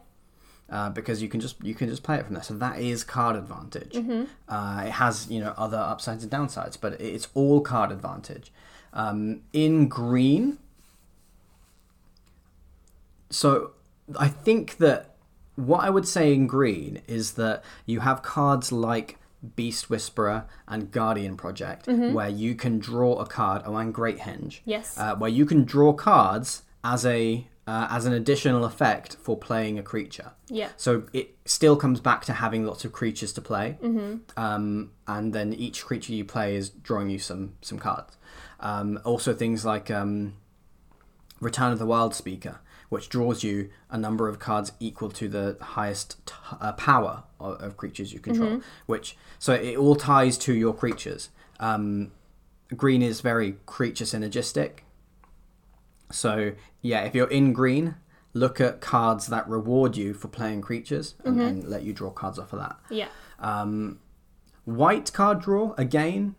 [0.73, 3.03] Uh, because you can just you can just play it from there, so that is
[3.03, 3.93] card advantage.
[3.93, 4.23] Mm-hmm.
[4.49, 8.51] Uh, it has you know other upsides and downsides, but it's all card advantage.
[8.91, 10.57] Um, in green,
[13.29, 13.73] so
[14.17, 15.13] I think that
[15.55, 19.19] what I would say in green is that you have cards like
[19.55, 23.61] Beast Whisperer and Guardian Project, where you can draw a card.
[23.63, 24.61] Oh, and Great Henge.
[24.65, 24.97] Yes.
[24.97, 29.79] Uh, where you can draw cards as a uh, as an additional effect for playing
[29.79, 30.33] a creature.
[30.47, 30.69] Yeah.
[30.77, 34.17] So it still comes back to having lots of creatures to play, mm-hmm.
[34.37, 38.17] um, and then each creature you play is drawing you some some cards.
[38.59, 40.33] Um, also, things like um,
[41.39, 45.57] Return of the Wild Speaker, which draws you a number of cards equal to the
[45.61, 48.61] highest t- uh, power of, of creatures you control.
[48.85, 51.29] Which so it all ties to your creatures.
[51.59, 52.11] Um,
[52.75, 54.79] green is very creature synergistic.
[56.11, 57.95] So yeah, if you're in green,
[58.33, 62.37] look at cards that reward you for playing creatures, and then let you draw cards
[62.39, 62.77] off of that.
[62.89, 63.07] Yeah.
[63.39, 63.99] Um,
[64.65, 66.35] white card draw again,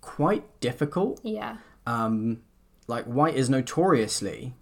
[0.00, 1.20] quite difficult.
[1.22, 1.56] Yeah.
[1.86, 2.42] Um,
[2.88, 4.54] like white is notoriously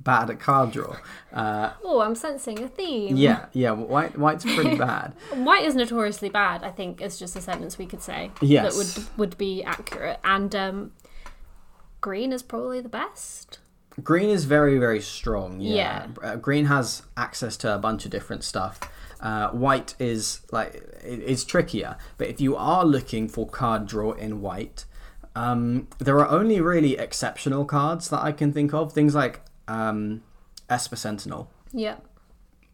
[0.00, 0.96] bad at card draw.
[1.32, 3.16] Uh, Oh, I'm sensing a theme.
[3.16, 5.14] yeah, yeah, white white's pretty bad.
[5.34, 6.62] White is notoriously bad.
[6.62, 8.76] I think is just a sentence we could say Yes.
[8.76, 10.20] that would would be accurate.
[10.22, 10.92] And um,
[12.06, 13.58] green is probably the best.
[14.04, 15.60] Green is very very strong.
[15.60, 16.28] Yeah, Yeah.
[16.28, 18.78] Uh, green has access to a bunch of different stuff.
[19.20, 20.70] Uh, white is like
[21.02, 24.84] it's trickier, but if you are looking for card draw in white,
[25.34, 28.92] um, there are only really exceptional cards that I can think of.
[28.92, 30.22] Things like um,
[30.70, 31.96] Esper Sentinel, Yeah.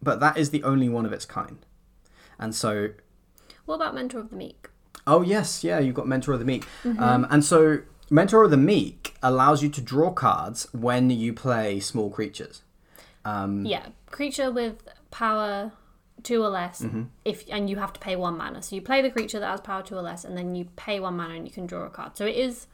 [0.03, 1.65] but that is the only one of its kind.
[2.39, 2.91] And so
[3.65, 4.69] What about Mentor of the Meek?
[5.07, 6.65] Oh yes, yeah, you've got Mentor of the Meek,
[6.99, 7.79] um, and so
[8.13, 12.61] Mentor of the Meek allows you to draw cards when you play small creatures.
[13.25, 15.73] Um, Yeah, creature with power
[16.23, 16.83] two or less.
[16.83, 17.05] Mm-hmm.
[17.25, 18.63] If and you have to pay one mana.
[18.63, 21.01] So you play the creature that has power two or less, and then you pay
[21.01, 22.17] one mana and you can draw a card.
[22.17, 22.67] So it is.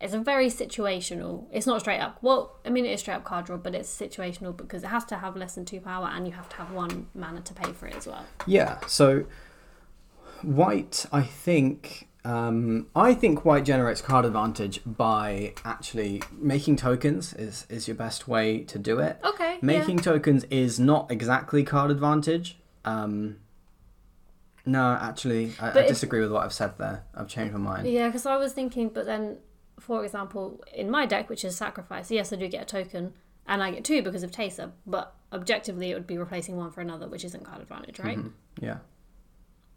[0.00, 1.46] It's a very situational.
[1.52, 2.18] It's not straight up.
[2.22, 5.04] Well, I mean, it is straight up card draw, but it's situational because it has
[5.04, 7.72] to have less than two power, and you have to have one mana to pay
[7.72, 8.24] for it as well.
[8.46, 9.26] yeah, so
[10.42, 17.66] white, I think, um, I think white generates card advantage by actually making tokens is
[17.68, 19.18] is your best way to do it.
[19.24, 19.58] Okay.
[19.60, 22.58] Making tokens is not exactly card advantage.
[22.84, 23.36] Um,
[24.64, 27.02] No, actually, I, I But if- disagree with what I've said there.
[27.14, 27.88] I've changed my mind.
[27.88, 29.38] Yeah, because I was thinking, but then,
[29.80, 33.12] for example, in my deck, which is sacrifice, yes, I do get a token,
[33.48, 36.80] and I get two because of Teysa, but objectively, it would be replacing one for
[36.80, 38.20] another, which isn't card advantage, right?
[38.60, 38.78] Yeah.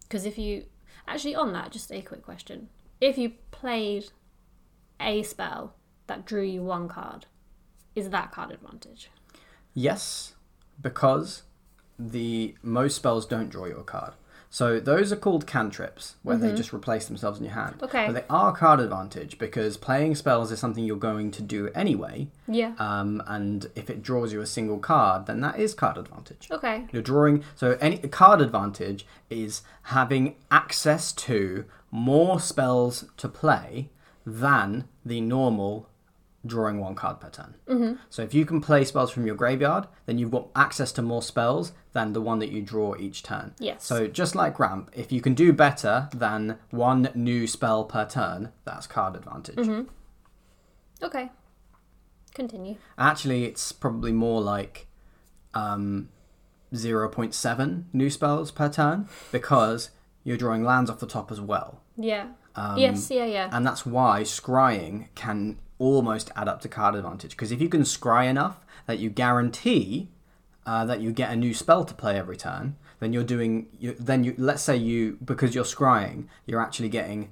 [0.03, 0.65] Because if you
[1.07, 2.69] actually on that, just a quick question:
[3.01, 4.09] if you played
[4.99, 5.75] a spell
[6.07, 7.25] that drew you one card,
[7.95, 9.09] is that card advantage?
[9.73, 10.35] Yes,
[10.81, 11.43] because
[11.97, 14.13] the most spells don't draw you a card.
[14.55, 17.75] So those are called cantrips, where they just replace themselves in your hand.
[17.75, 17.83] Mm-hmm.
[17.83, 18.05] Okay.
[18.05, 22.29] But they are card advantage because playing spells is something you're going to do anyway.
[22.47, 22.73] Yeah.
[22.79, 26.47] Um, and if it draws you a single card, then that is card advantage.
[26.49, 26.87] Okay.
[26.93, 27.43] You're drawing.
[27.53, 33.89] So any card advantage is having access to more spells to play
[34.25, 35.89] than the normal
[36.45, 37.55] drawing one card per turn.
[37.67, 37.93] Mm-hmm.
[38.09, 41.21] So if you can play spells from your graveyard, then you've got access to more
[41.21, 43.55] spells than the one that you draw each turn.
[43.59, 43.85] Yes.
[43.85, 48.51] So just like Ramp, if you can do better than one new spell per turn,
[48.63, 49.55] that's card advantage.
[49.55, 49.83] Mm-hmm.
[51.03, 51.29] Okay.
[52.33, 52.75] Continue.
[52.97, 54.87] Actually, it's probably more like
[55.53, 56.09] um,
[56.73, 59.91] 0.7 new spells per turn because
[60.23, 61.81] you're drawing lands off the top as well.
[61.95, 62.27] Yeah.
[62.55, 63.09] Um, yes.
[63.09, 63.25] Yeah.
[63.25, 63.49] Yeah.
[63.51, 67.31] And that's why scrying can almost add up to card advantage.
[67.31, 70.09] Because if you can scry enough that you guarantee
[70.65, 73.67] uh, that you get a new spell to play every turn, then you're doing.
[73.79, 77.31] You, then you let's say you because you're scrying, you're actually getting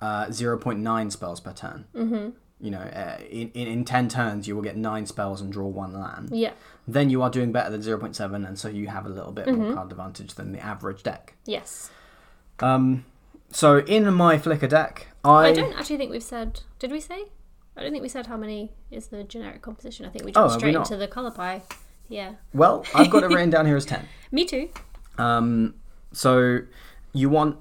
[0.00, 1.86] uh, 0.9 spells per turn.
[1.94, 2.30] Mm-hmm.
[2.62, 5.66] You know, uh, in, in in ten turns you will get nine spells and draw
[5.66, 6.28] one land.
[6.32, 6.52] yeah.
[6.86, 9.62] Then you are doing better than 0.7, and so you have a little bit Mm-hmm.
[9.62, 11.34] more card advantage than the average deck.
[11.46, 11.90] Yes.
[12.58, 13.04] Um,
[13.50, 16.60] so in my Flicker deck, I, I don't actually think we've said.
[16.78, 17.26] Did we say?
[17.76, 20.04] I don't think we said how many is the generic composition.
[20.06, 21.62] I think we Oh, jumped we straight into the color pie.
[22.08, 22.32] Yeah.
[22.52, 24.08] well, I've got it written down here as ten.
[24.32, 24.68] Me too.
[25.18, 25.74] Um,
[26.12, 26.60] so
[27.12, 27.56] you want,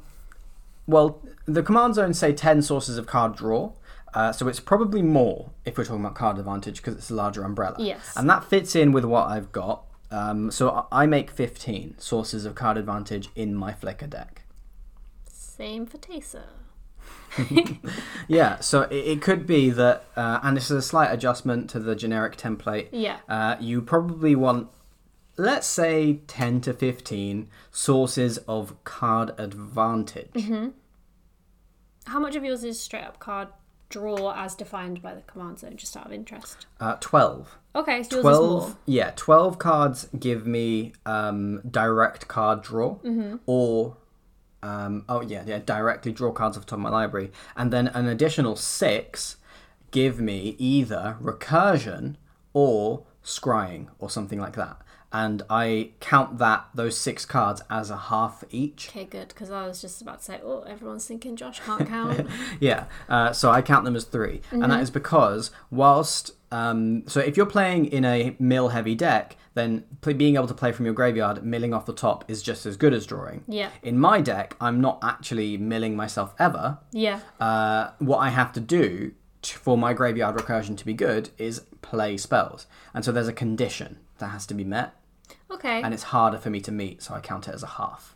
[0.88, 3.74] well, the command zone say 10 sources of card draw.
[4.14, 7.44] Uh, so it's probably more if we're talking about card advantage because it's a larger
[7.44, 7.76] umbrella.
[7.80, 8.14] Yes.
[8.16, 9.84] And that fits in with what I've got.
[10.10, 14.42] Um, so I make 15 sources of card advantage in my Flicker deck.
[15.32, 16.42] Same for Teysa.
[18.28, 21.80] Yeah, so it, it could be that, uh, and this is a slight adjustment to
[21.80, 22.90] the generic template.
[22.92, 23.18] Yeah.
[23.28, 24.68] Uh, you probably want,
[25.38, 30.32] let's say, 10 to 15 sources of card advantage.
[30.34, 30.68] Mm-hmm.
[32.06, 33.48] How much of yours is straight up card
[33.90, 36.68] draw as defined by the command zone, just out of interest?
[36.80, 37.58] Uh, 12.
[37.76, 38.78] Okay, so yours is 12 more.
[38.86, 43.38] yeah 12 cards give me um, direct card draw Mm-hmm.
[43.46, 43.98] or
[44.62, 47.32] um, oh yeah yeah directly draw cards off the top of my library.
[47.56, 49.38] And then an additional six
[49.92, 52.16] give me either recursion
[52.54, 57.98] or scrying or something like that and i count that those six cards as a
[57.98, 61.60] half each Okay, good, because I was just about to say, oh, everyone's thinking Josh
[61.60, 62.28] can't count.
[62.60, 64.70] yeah, uh, so I count them as 3 and Mm-hmm.
[64.72, 69.84] that is because whilst um, so if you're playing in a mill heavy deck, then
[70.02, 72.76] pl- being able to play from your graveyard, milling off the top is just as
[72.76, 73.44] good as drawing.
[73.48, 73.70] Yeah.
[73.84, 76.80] In my deck, I'm not actually milling myself ever.
[76.92, 77.20] yeah.
[77.40, 79.12] Uh, what I have to do
[79.44, 83.34] t- for my graveyard recursion to be good is play spells, and so there's a
[83.34, 84.96] condition that has to be met
[85.52, 85.82] Okay.
[85.82, 88.16] and it's harder for me to meet, so I count it as a half.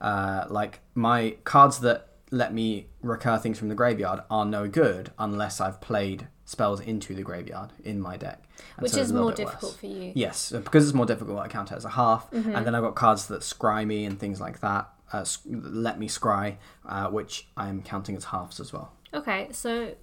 [0.00, 5.10] Uh, like my cards that let me recur things from the graveyard are no good
[5.18, 8.42] unless I've played spells into the graveyard in my deck,
[8.76, 9.76] And Which so is more difficult worse.
[9.80, 10.12] for you.
[10.14, 12.54] Yes, because it's more difficult, I count it as a half, Mm-hmm.
[12.54, 14.88] and then I've got cards that scry me and things like that.
[15.12, 18.92] Uh, let me scry, uh, which I am counting as halves as well.
[19.12, 19.94] Okay, so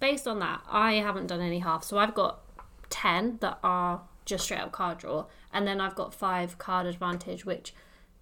[0.00, 1.82] based on that, I haven't done any half.
[1.84, 2.40] So I've got
[2.90, 7.44] 10 that are just straight up card draw, and then I've got 5 card advantage,
[7.44, 7.74] which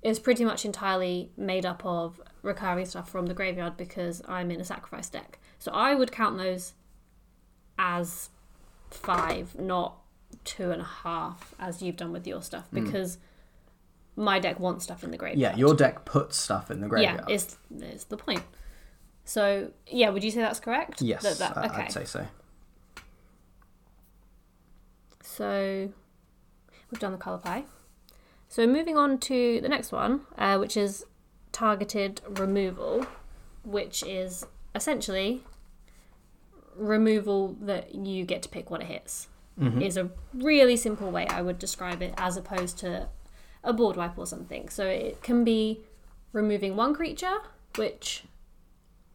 [0.03, 4.61] is pretty much entirely made up of recurring stuff from the graveyard because I'm in
[4.61, 5.39] a sacrifice deck.
[5.59, 6.75] So I would count those
[7.79, 8.31] as
[8.91, 9.99] 5, not
[10.45, 12.85] two and a half as you've done with your stuff hmm.
[12.85, 13.19] because
[14.17, 15.57] my deck wants stuff in the graveyard.
[15.57, 17.25] Yeah, your deck puts stuff in the graveyard.
[17.29, 18.43] Yeah, is is the point.
[19.25, 21.01] So yeah, would you say that's correct?
[21.01, 21.83] yes, That- that- okay.
[21.83, 22.27] I'd say so.
[25.23, 25.93] So
[26.91, 27.65] we've done the color pie.
[28.49, 31.05] So moving on to the next one, uh, which is
[31.53, 33.07] targeted removal,
[33.65, 35.43] which is essentially
[36.77, 39.29] removal that you get to pick what it hits.
[39.83, 43.09] Is a really simple way I would describe it, as opposed to
[43.65, 44.69] a board wipe or something.
[44.69, 45.81] So it can be
[46.33, 47.39] removing one creature,
[47.75, 48.23] which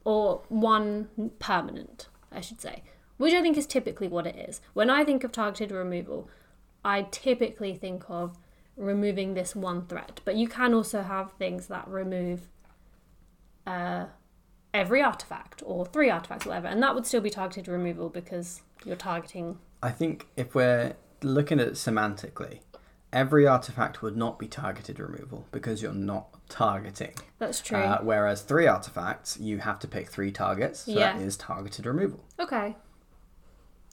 [0.03, 2.83] or one permanent, I should say,
[3.15, 4.59] which I think is typically what it is.
[4.73, 6.29] When I think of targeted removal,
[6.85, 8.37] I typically think of
[8.75, 12.49] removing this one threat, but you can also have things that remove
[13.65, 14.05] uh,
[14.73, 18.61] every artifact or three artifacts, or whatever, and that would still be targeted removal because
[18.85, 19.59] you're targeting.
[19.81, 22.59] I think if we're looking at it semantically,
[23.13, 27.13] every artifact would not be targeted removal because you're not targeting.
[27.39, 27.77] That's true.
[27.77, 30.81] Uh, whereas three artifacts, you have to pick three targets.
[30.81, 31.13] So Yeah.
[31.13, 32.23] that is targeted removal.
[32.39, 32.75] okay.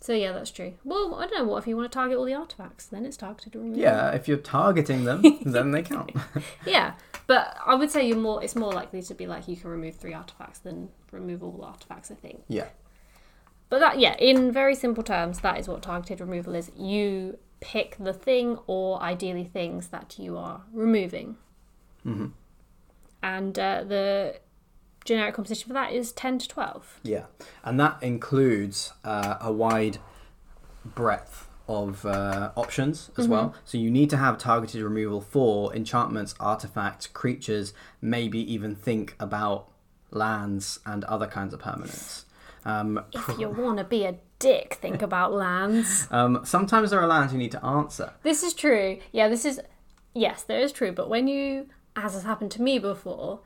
[0.02, 0.74] So yeah, that's true.
[0.82, 1.44] Well, I don't know.
[1.44, 2.86] What if you want to target all the artifacts?
[2.86, 3.78] Then it's targeted removal.
[3.78, 6.12] Yeah, if you're targeting them, then they count.
[6.66, 6.94] Yeah,
[7.26, 8.42] but I would say you're more.
[8.42, 12.10] It's more likely to be like you can remove three artifacts than remove all artifacts.
[12.10, 12.42] I think.
[12.48, 12.68] yeah.
[13.68, 16.72] But that, yeah, in very simple terms, that is what targeted removal is.
[16.76, 21.36] You pick the thing or ideally things that you are removing.
[22.02, 22.26] hmm
[23.22, 24.40] And uh, the
[25.04, 27.00] generic composition for that is 10 to 12.
[27.02, 27.24] Yeah,
[27.64, 29.98] and that includes uh, a wide
[30.84, 33.54] breadth of uh, options as well.
[33.64, 39.70] So you need to have targeted removal for enchantments, artifacts, creatures, maybe even think about
[40.10, 42.24] lands and other kinds of permanents.
[42.64, 46.08] Um, If you want to be a dick, think about lands.
[46.10, 48.14] um, sometimes there are lands you need to answer.
[48.24, 48.98] This is true.
[49.12, 49.60] Yeah, this is.
[50.12, 50.90] Yes, there is true.
[50.90, 53.40] But when you, as has happened to me before,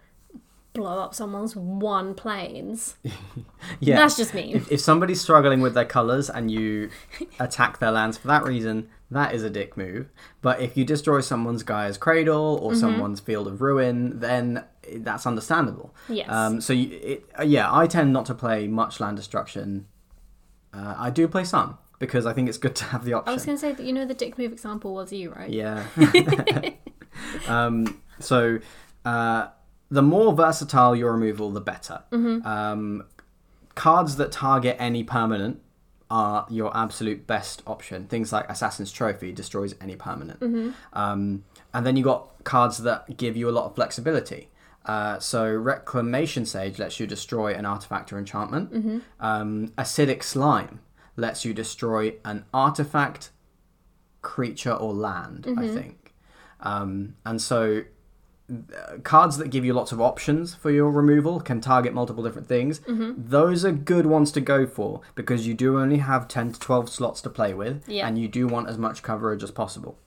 [0.74, 2.96] blow up someone's one plains,
[3.80, 4.54] Yeah, that's just me.
[4.54, 6.90] if, if somebody's struggling with their colours and you
[7.38, 10.10] attack their lands for that reason, that is a dick move.
[10.42, 12.64] But if you destroy someone's Gaea's Cradle Mm-hmm.
[12.66, 14.64] or someone's Field of Ruin, then
[14.96, 15.94] that's understandable.
[16.08, 16.28] Yes.
[16.28, 19.86] Um, so you, it, uh, yeah, I tend not to play much land destruction.
[20.72, 23.30] Uh, I do play some because I think it's good to have the option.
[23.30, 25.48] I was going to say that you know the dick move example was you, right?
[25.48, 25.86] Yeah.
[27.48, 28.58] um, so
[29.04, 29.48] uh,
[29.90, 32.02] the more versatile your removal, the better.
[32.46, 33.04] Um,
[33.74, 35.60] cards that target any permanent
[36.10, 38.06] are your absolute best option.
[38.06, 40.40] Things like Assassin's Trophy destroys any permanent.
[40.92, 44.48] Um, and then you got cards that give you a lot of flexibility.
[44.84, 49.02] Uh, so Reclamation Sage lets you destroy an artifact or enchantment.
[49.18, 50.80] Um, Acidic Slime
[51.16, 53.30] lets you destroy an artifact,
[54.20, 55.46] creature, or land.
[55.58, 56.14] I think.
[56.60, 57.82] Um, and so
[59.04, 62.80] cards that give you lots of options for your removal can target multiple different things.
[62.86, 66.88] Those are good ones to go for because you do only have 10 to 12
[66.90, 68.06] slots to play with Yeah.
[68.06, 69.98] and you do want as much coverage as possible.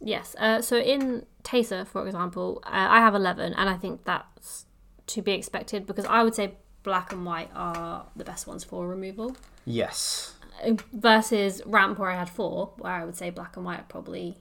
[0.00, 0.36] Yes.
[0.38, 4.66] Uh, so in Teysa, for example, uh, I have 11, and I think that's
[5.06, 8.86] to be expected because I would say black and white are the best ones for
[8.88, 9.36] removal.
[9.64, 10.34] Yes.
[10.64, 13.86] Uh, Versus Ramp, where I had four, where I would say black and white are
[13.88, 14.36] probably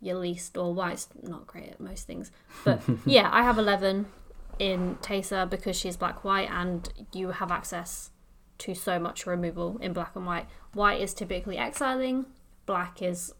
[0.00, 2.30] your least, or white's not great at most things.
[2.64, 4.06] But yeah, I have 11
[4.58, 8.10] in Teysa because she's black white, and you have access
[8.58, 10.46] to so much removal in black and white.
[10.72, 12.26] White is typically exiling,
[12.66, 13.34] black is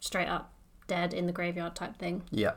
[0.00, 0.52] straight up
[0.86, 2.22] dead in the graveyard type thing.
[2.30, 2.52] Yeah.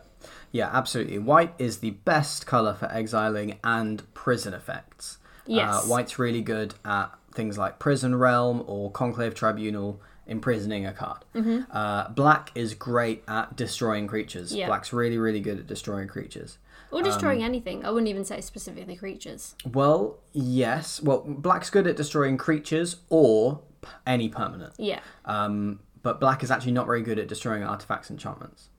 [0.52, 1.20] Yeah, absolutely.
[1.20, 5.20] White is the best color for exiling and prison effects.
[5.46, 5.74] Yes.
[5.74, 11.26] Uh, white's really good at things like Prison Realm or Conclave Tribunal imprisoning a card.
[11.70, 14.50] Uh, black is great at destroying creatures.
[14.50, 14.60] Mm-hmm.
[14.60, 14.68] Yeah.
[14.68, 16.58] Black's really, really good at destroying creatures.
[16.90, 17.86] Or destroying anything.
[17.86, 19.56] I wouldn't even say specifically creatures.
[19.66, 21.02] Well, yes.
[21.02, 24.74] Well, black's good at destroying creatures or p- any permanent.
[24.78, 25.00] Yeah.
[25.24, 28.70] Um, but black is actually not very good at destroying artifacts and enchantments,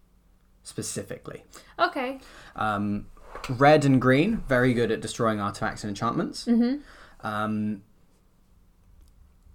[0.63, 1.45] specifically.
[1.79, 2.19] Okay.
[2.55, 3.07] Um,
[3.49, 6.45] red and green, very good at destroying artifacts and enchantments.
[6.45, 6.81] Mm-hmm.
[7.27, 7.83] Um,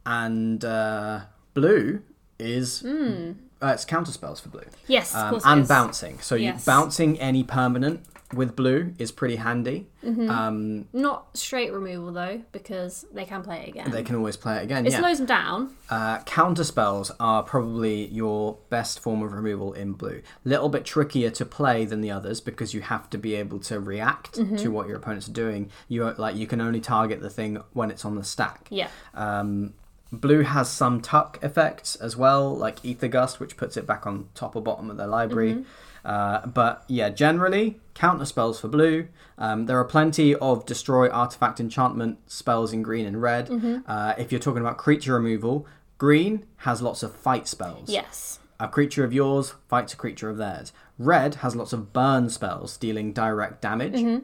[0.05, 1.21] and uh,
[1.61, 2.01] blue
[2.39, 3.33] is uh,
[3.73, 4.61] it's counter spells for blue.
[4.87, 5.67] Yes, Um, and is.
[5.67, 6.19] bouncing.
[6.19, 6.63] So you, Yes.
[6.65, 8.01] bouncing any permanent
[8.33, 9.87] with blue is pretty handy.
[10.05, 10.29] Mm-hmm.
[10.29, 13.89] Um, Not straight removal though, because they can play it again.
[13.89, 14.85] they can always play it again.
[14.85, 14.99] it yeah.
[14.99, 15.73] slows them down.
[15.89, 20.21] Uh, counter spells are probably your best form of removal in blue.
[20.43, 23.79] Little bit trickier to play than the others because you have to be able to
[23.79, 24.57] react Mm-hmm.
[24.57, 25.71] to what your opponents are doing.
[25.87, 28.67] You like you can only target the thing when it's on the stack.
[28.69, 28.89] Yeah.
[29.15, 29.73] Um,
[30.11, 34.29] blue has some tuck effects as well, like Aether Gust, which puts it back on
[34.33, 35.53] top or bottom of their library.
[35.53, 35.63] Mm-hmm.
[36.05, 39.07] Uh, but yeah, generally counter spells for blue.
[39.37, 43.49] Um, there are plenty of destroy artifact enchantment spells in green and red.
[43.49, 43.79] Mm-hmm.
[43.85, 47.89] Uh, if you're talking about creature removal, green has lots of fight spells.
[47.89, 48.39] Yes.
[48.59, 50.71] A creature of yours fights a creature of theirs.
[50.97, 53.93] Red has lots of burn spells, dealing direct damage.
[53.93, 54.19] Mm-hmm.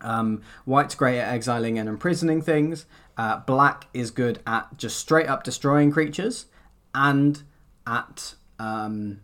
[0.00, 2.86] Um, white's great at exiling and imprisoning things.
[3.18, 6.46] Uh, black is good at just straight up destroying creatures
[6.94, 7.42] and
[7.84, 9.20] at um,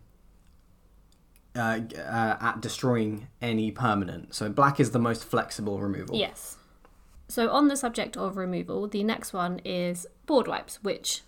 [1.55, 4.35] uh, uh, at destroying any permanent.
[4.35, 6.17] So black is the most flexible removal.
[6.17, 6.57] Yes.
[7.29, 11.21] So on the subject of removal, the next one is board wipes, which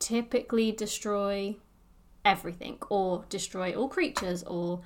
[0.00, 1.56] typically destroy
[2.24, 4.80] everything or destroy all creatures or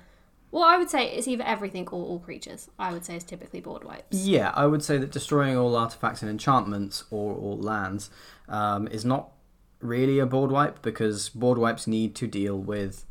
[0.51, 2.69] Well, I would say it's either everything or all creatures.
[2.77, 4.17] I would say is typically board wipes.
[4.17, 8.09] Yeah, I would say that destroying all artifacts and enchantments or all lands
[8.49, 9.31] um, is not
[9.79, 13.05] really a board wipe because board wipes need to deal with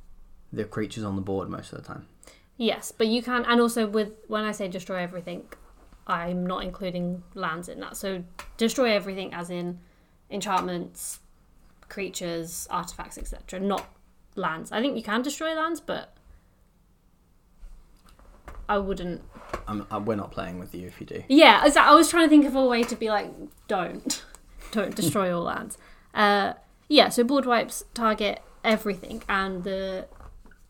[0.53, 2.07] the creatures on the board most of the time.
[2.57, 5.45] Yes, but you can, and also with when I say destroy everything,
[6.07, 7.97] I'm not including lands in that.
[7.97, 8.23] So
[8.59, 9.79] destroy everything, as in
[10.31, 11.21] enchantments,
[11.89, 13.61] creatures, artifacts, etc.
[13.61, 13.87] Not
[14.35, 14.73] lands.
[14.73, 16.15] I think you can destroy lands, but
[18.71, 19.21] I wouldn't.
[19.67, 21.25] I'm, uh, we're not playing with you if you do.
[21.29, 23.29] Yeah, I was trying to think of a way to be like,
[23.67, 24.25] don't,
[24.71, 25.77] don't destroy all lands.
[26.15, 26.53] Uh,
[26.89, 30.07] yeah, so board wipes target everything, and the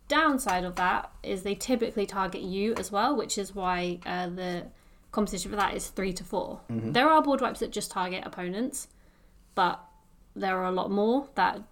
[0.08, 4.66] downside of that is they typically target you as well, which is why uh, the
[5.12, 8.88] competition for that is three to 4 There are board wipes that just target opponents,
[9.54, 9.78] but
[10.34, 11.62] there are a lot more that,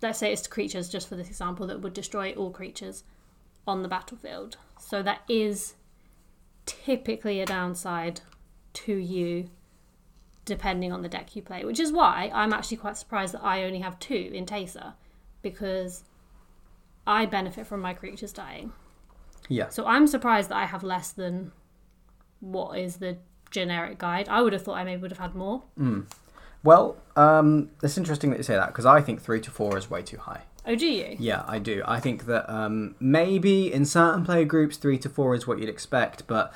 [0.00, 3.02] let's say it's creatures, just for this example, that would destroy all creatures
[3.66, 4.58] on the battlefield.
[4.92, 5.76] So that is
[6.66, 8.20] typically a downside
[8.74, 9.48] to you
[10.44, 13.64] depending on the deck you play, which is why I'm actually quite surprised that I
[13.64, 14.92] only have two in Teysa
[15.40, 16.04] because
[17.06, 18.74] I benefit from my creatures dying.
[19.48, 19.70] Yeah.
[19.70, 21.52] So I'm surprised that I have less than
[22.40, 23.16] what is the
[23.50, 24.28] generic guide.
[24.28, 25.62] I would have thought I maybe would have had more.
[26.62, 29.88] Well, um, it's interesting that you say that because I think three to four is
[29.88, 30.42] way too high.
[30.64, 31.16] Oh, do you?
[31.18, 31.82] Yeah, I do.
[31.86, 35.68] I think that um, maybe in certain player groups, three to four is what you'd
[35.68, 36.52] expect, but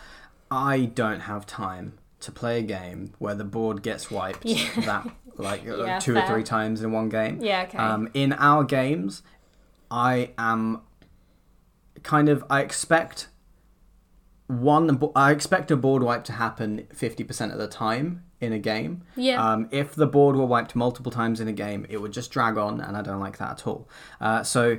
[0.51, 4.69] I don't have time to play a game where the board gets wiped Yeah.
[4.83, 6.23] that like uh, Yeah, two fair.
[6.25, 7.41] or three times in one game.
[7.43, 7.79] Yeah, okay.
[7.79, 9.23] Um, in our games,
[9.91, 10.83] I am
[12.05, 13.29] kind of I expect
[14.47, 15.01] one.
[15.17, 19.03] I expect a board wipe to happen fifty percent of the time in a game.
[19.17, 19.43] Yeah.
[19.45, 22.57] Um, if the board were wiped multiple times in a game, it would just drag
[22.57, 23.89] on, and I don't like that at all.
[24.21, 24.79] Uh, so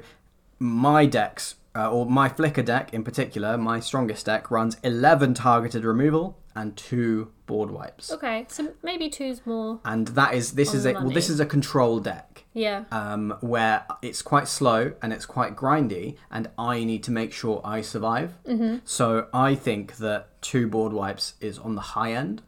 [0.59, 5.83] my decks, uh, or my Flicker deck in particular, my strongest deck runs eleven targeted
[5.83, 8.11] removal and two board wipes.
[8.11, 9.79] Okay, so maybe two's more.
[9.85, 12.85] And that is this is a well this is a control deck Yeah.
[12.91, 17.61] um, where it's quite slow and it's quite grindy, and I need to make sure
[17.63, 18.33] I survive.
[18.47, 18.77] Mm-hmm.
[18.85, 22.41] So I think that two board wipes is on the high end,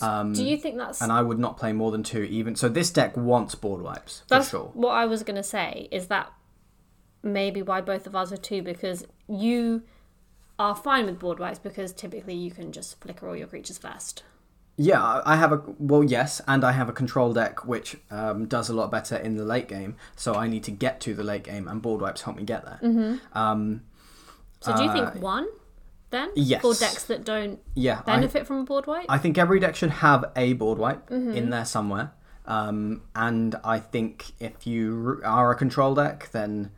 [0.00, 2.22] do you think that's and I would not play more than two.
[2.22, 4.70] Even so, this deck wants board wipes for That's sure.
[4.74, 5.88] what I was going to say.
[5.90, 6.32] Is that
[7.22, 8.62] maybe why both of us are two?
[8.62, 9.82] Because you
[10.58, 14.22] are fine with board wipes because typically you can just flicker all your creatures first.
[14.76, 18.70] Yeah, I have a well, yes, and I have a control deck which um, does
[18.70, 19.96] a lot better in the late game.
[20.16, 22.64] So I need to get to the late game, and board wipes help me get
[22.64, 22.80] there.
[22.82, 23.38] Mm-hmm.
[23.38, 23.82] Um,
[24.60, 25.46] So do you think one
[26.12, 26.62] then yes.
[26.62, 29.06] for decks that don't yeah, I, benefit from a board wipe?
[29.08, 31.32] I think every deck should have a board wipe Mm-hmm.
[31.32, 32.12] in there somewhere.
[32.46, 36.70] Um, and I think if you are a control deck, then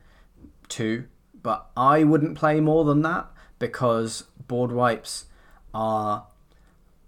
[0.68, 1.04] two.
[1.42, 3.26] But I wouldn't play more than that
[3.58, 5.26] because board wipes
[5.74, 6.26] are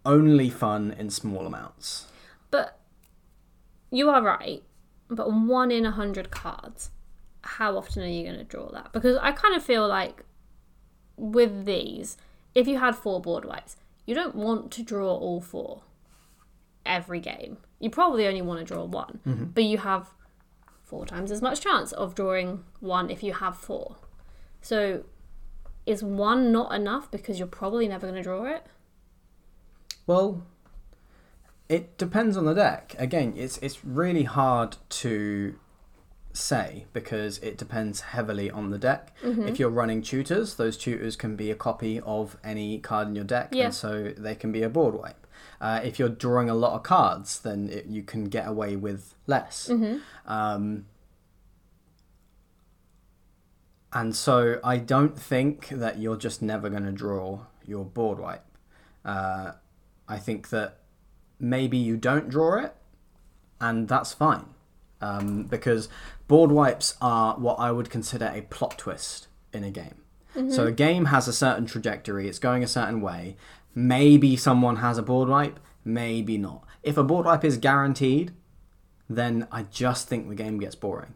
[0.05, 2.07] only fun in small amounts.
[2.51, 2.79] But
[3.91, 4.63] you are right.
[5.09, 6.91] But one in a hundred cards,
[7.43, 8.93] how often are you going to draw that?
[8.93, 10.25] Because I kind of feel like
[11.17, 12.17] with these,
[12.55, 15.83] if you had four board wipes, you don't want to draw all four
[16.85, 17.59] every game.
[17.81, 19.45] You probably only want to draw one, mm-hmm.
[19.47, 20.09] but you have
[20.83, 23.97] four times as much chance of drawing one if you have four.
[24.61, 25.05] So
[25.85, 28.65] is one not enough because you're probably never going to draw it?
[30.07, 30.47] Well,
[31.69, 32.95] it depends on the deck.
[32.99, 35.59] Again, it's it's really hard to
[36.37, 39.13] say because it depends heavily on the deck.
[39.23, 39.49] Mm-hmm.
[39.49, 43.25] If you're running tutors, those tutors can be a copy of any card in your
[43.25, 43.67] deck, Yeah.
[43.67, 45.27] and so they can be a board wipe.
[45.61, 49.15] Uh, if you're drawing a lot of cards, then it, you can get away with
[49.27, 49.69] less.
[49.71, 49.99] Mm-hmm.
[50.31, 50.87] Um,
[53.93, 58.45] and so I don't think that you're just never going to draw your board wipe.
[59.05, 59.53] Uh,
[60.09, 60.79] I think that
[61.39, 62.75] maybe you don't draw it,
[63.61, 64.47] and that's fine.
[65.01, 65.89] Um, because
[66.27, 70.03] board wipes are what I would consider a plot twist in a game.
[70.51, 73.37] So a game has a certain trajectory, it's going a certain way.
[73.75, 76.63] Maybe someone has a board wipe, maybe not.
[76.83, 78.33] If a board wipe is guaranteed,
[79.09, 81.15] then I just think the game gets boring.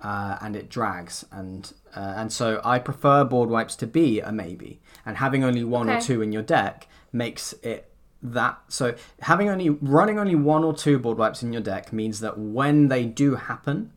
[0.00, 4.32] Uh, and it drags, and uh, and so I prefer board wipes to be a
[4.32, 7.89] maybe, and having only one or two in your deck makes it
[8.22, 8.58] that.
[8.68, 12.38] So having only running only one or two board wipes in your deck means that
[12.38, 13.92] when they do happen,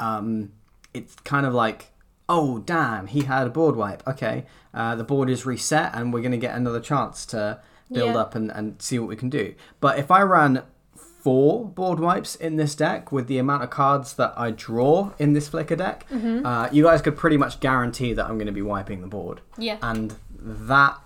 [0.00, 0.52] um,
[0.94, 1.92] it's kind of like,
[2.28, 4.06] oh damn, he had a board wipe.
[4.06, 7.60] Okay, uh, the board is reset, and we're gonna get another chance to
[7.92, 8.20] build Yeah.
[8.20, 9.54] up and, and see what we can do.
[9.80, 10.62] But if I ran
[10.94, 15.32] four board wipes in this deck with the amount of cards that I draw in
[15.32, 18.62] this flicker deck, uh, you guys could pretty much guarantee that I'm going to be
[18.62, 19.40] wiping the board.
[19.56, 19.78] Yeah.
[19.82, 20.96] And that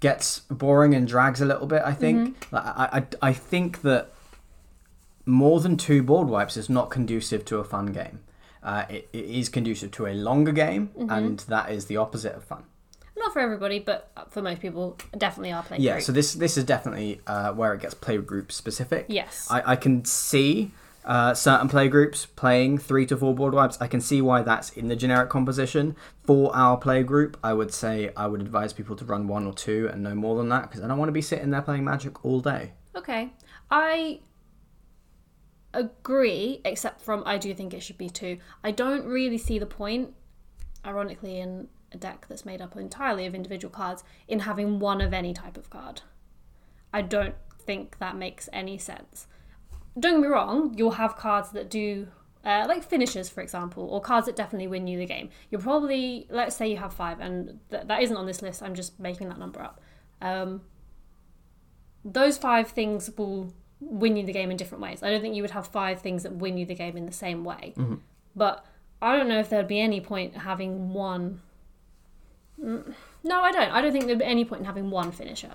[0.00, 2.46] gets boring and drags a little bit, I think.
[2.50, 2.88] Like, I,
[3.22, 4.10] I, I think that
[5.26, 8.20] more than two board wipes is not conducive to a fun game.
[8.62, 12.44] Uh, it, it is conducive to a longer game, and that is the opposite of
[12.44, 12.64] fun.
[13.16, 16.04] Not for everybody, but for most people, definitely our play Yeah, group.
[16.04, 19.06] so this this is definitely uh, where it gets play group specific.
[19.08, 19.46] Yes.
[19.50, 20.70] I, I can see
[21.04, 23.78] uh, certain play groups playing three to four board wipes.
[23.80, 25.96] I can see why that's in the generic composition.
[26.22, 29.52] For our play group, I would say I would advise people to run one or
[29.52, 31.84] two and no more than that because I don't want to be sitting there playing
[31.84, 32.72] Magic all day.
[32.94, 33.32] Okay.
[33.70, 34.20] I
[35.72, 38.38] agree, except from I do think it should be two.
[38.62, 40.14] I don't really see the point,
[40.84, 45.12] ironically, in a deck that's made up entirely of individual cards, in having one of
[45.12, 46.02] any type of card.
[46.92, 49.26] I don't think that makes any sense.
[49.98, 52.08] Don't get me wrong, you'll have cards that do.
[52.42, 55.28] Uh, like finishers, for example, or cards that definitely win you the game.
[55.50, 58.74] You're probably, let's say you have five, and th- that isn't on this list, I'm
[58.74, 59.78] just making that number up.
[60.22, 60.62] Um,
[62.02, 65.02] those five things will win you the game in different ways.
[65.02, 67.12] I don't think you would have five things that win you the game in the
[67.12, 67.74] same way.
[68.34, 68.64] But
[69.02, 71.42] I don't know if there'd be any point having one.
[72.62, 73.70] Mm, No, I don't.
[73.70, 75.52] I don't think there'd be any point in having one finisher.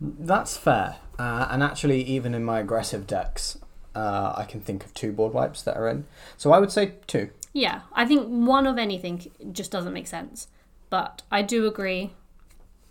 [0.00, 0.96] That's fair.
[1.18, 3.58] Uh, and actually, even in my aggressive decks,
[3.94, 6.06] uh, I can think of two board wipes that are in.
[6.36, 7.30] So I would say two.
[7.52, 10.48] Yeah, I think one of anything just doesn't make sense.
[10.90, 12.12] But I do agree,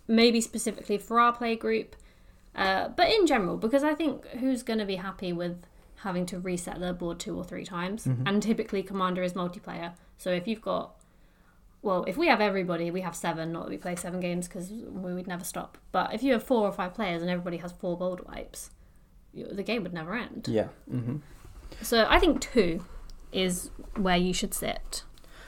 [0.08, 1.96] maybe specifically for our play group,
[2.54, 5.66] uh, but in general, because I think who's going to be happy with
[5.96, 8.06] having to reset their board two or three times?
[8.26, 9.92] And typically, Commander is multiplayer.
[10.18, 10.94] So if you've got,
[11.84, 14.70] well, if we have everybody, we have seven, not that we play seven games because
[14.70, 15.78] we would never stop.
[15.92, 18.70] But if you have four or five players and everybody has four board wipes,
[19.32, 20.46] you- the game would never end.
[20.48, 20.68] Yeah.
[20.90, 21.16] hmm
[21.82, 22.84] So I think two
[23.32, 25.04] is where you should sit.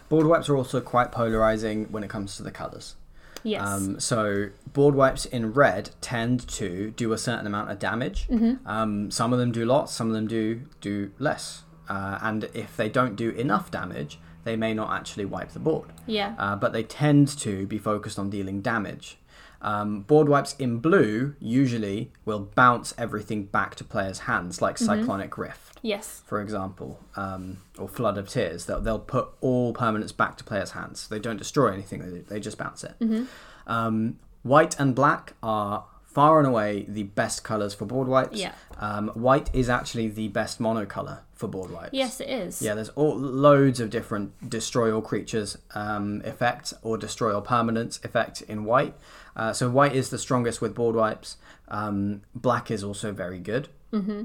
[0.09, 2.97] Board wipes are also quite polarizing when it comes to the colors.
[3.43, 3.63] Yes.
[3.67, 8.29] Um, so board wipes in red tend to do a certain amount of damage.
[8.29, 8.67] Mm-hmm.
[8.69, 11.63] Um, some of them do lots, some of them do do less.
[11.89, 15.89] Uh, and if they don't do enough damage, they may not actually wipe the board.
[16.07, 16.35] yeah.
[16.39, 19.19] Uh, but they tend to be focused on dealing damage.
[19.61, 25.01] Um, board wipes in blue usually will bounce everything back to players' hands, like Mm-hmm.
[25.01, 26.23] Cyclonic Rift yes.
[26.27, 30.73] for example, um, or Flood of Tears, they'll, they'll put all permanents back to players'
[30.73, 31.09] hands.
[31.09, 32.95] They don't destroy anything, they, they just bounce it.
[33.01, 33.25] Mm-hmm.
[33.67, 35.85] Um, white and black are
[36.17, 38.39] far and away the best colours for board wipes.
[38.39, 38.53] Yeah.
[38.79, 41.91] Um, white is actually the best monocolour for board wipes.
[41.93, 42.63] Yes, it is.
[42.63, 48.03] Yeah, there's all, loads of different destroy all creatures um, effects or destroy all permanents
[48.03, 48.95] effect in white.
[49.37, 51.37] Uh, so white is the strongest with board wipes.
[51.69, 53.69] Um, black is also very good.
[53.93, 54.25] Mm-hmm.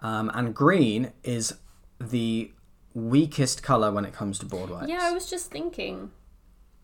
[0.00, 1.56] Um, and green is
[2.00, 2.52] the
[2.94, 4.88] weakest color when it comes to board wipes.
[4.88, 6.12] Yeah, I was just thinking.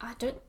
[0.03, 0.43] I don't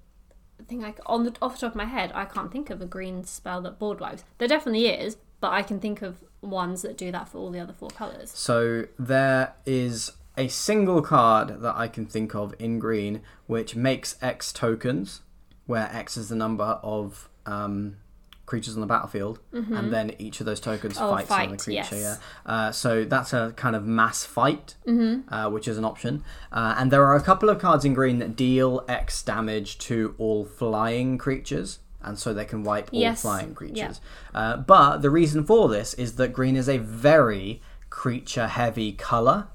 [0.68, 2.86] think I on the off the top of my head I can't think of a
[2.86, 4.24] green spell that board wipes.
[4.38, 7.60] There definitely is, but I can think of ones that do that for all the
[7.60, 8.32] other four colors.
[8.32, 14.16] So there is a single card that I can think of in green which makes
[14.22, 15.22] X tokens,
[15.66, 17.98] where X is the number of um,
[18.46, 21.04] creatures on the battlefield, and then each of those tokens Mm-hmm.
[21.06, 21.72] Oh, fights another fight, creature.
[21.72, 21.92] yes.
[21.94, 22.18] Yeah.
[22.46, 25.34] Uh, so that's a kind of mass fight, Mm-hmm.
[25.34, 26.24] uh, which is an option.
[26.52, 30.14] Uh, and there are a couple of cards in green that deal X damage to
[30.18, 31.80] all flying creatures.
[32.02, 33.54] And so they can wipe all Yes, flying yeah.
[33.54, 34.02] creatures.
[34.36, 39.48] Uh, but the reason for this is that green is a very creature heavy color.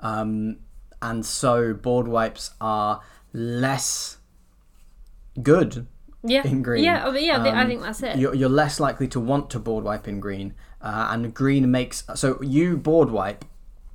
[0.00, 0.58] Um,
[1.00, 3.00] and so board wipes are
[3.32, 4.18] less
[5.42, 5.86] good
[6.22, 6.84] Yeah, in green.
[6.84, 7.42] Yeah, oh, yeah.
[7.42, 8.16] I Um, think that's it.
[8.18, 10.54] You're, you're less likely to want to board wipe in green.
[10.82, 12.04] Uh, and green makes.
[12.14, 13.44] So you board wipe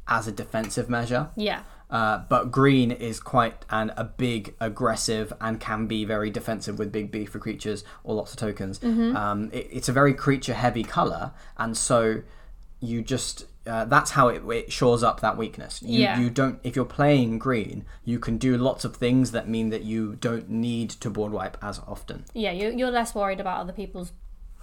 [0.07, 1.29] as a defensive measure.
[1.35, 6.79] Yeah, Uh, but green is quite an, a big, aggressive, and can be very defensive
[6.79, 8.79] with big B for creatures or lots of tokens.
[8.79, 9.15] Mm-hmm.
[9.15, 12.21] Um, it, it's a very creature-heavy color, and so
[12.79, 15.81] you just uh, that's how it, it shores up that weakness.
[15.81, 16.19] You, Yeah.
[16.19, 19.83] you don't if you're playing green, you can do lots of things that mean that
[19.83, 22.25] you don't need to board wipe as often.
[22.33, 22.51] yeah.
[22.51, 24.11] You're, you're less worried about other people's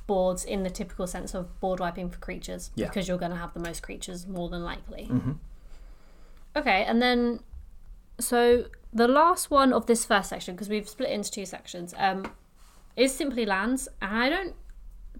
[0.07, 2.89] boards in the typical sense of board wiping for creatures Yeah.
[2.89, 5.09] because you're going to have the most creatures more than likely.
[6.57, 7.41] Okay, and then
[8.21, 12.31] so the last one of this first section because we've split into two sections um,
[12.97, 14.55] is simply lands, and I don't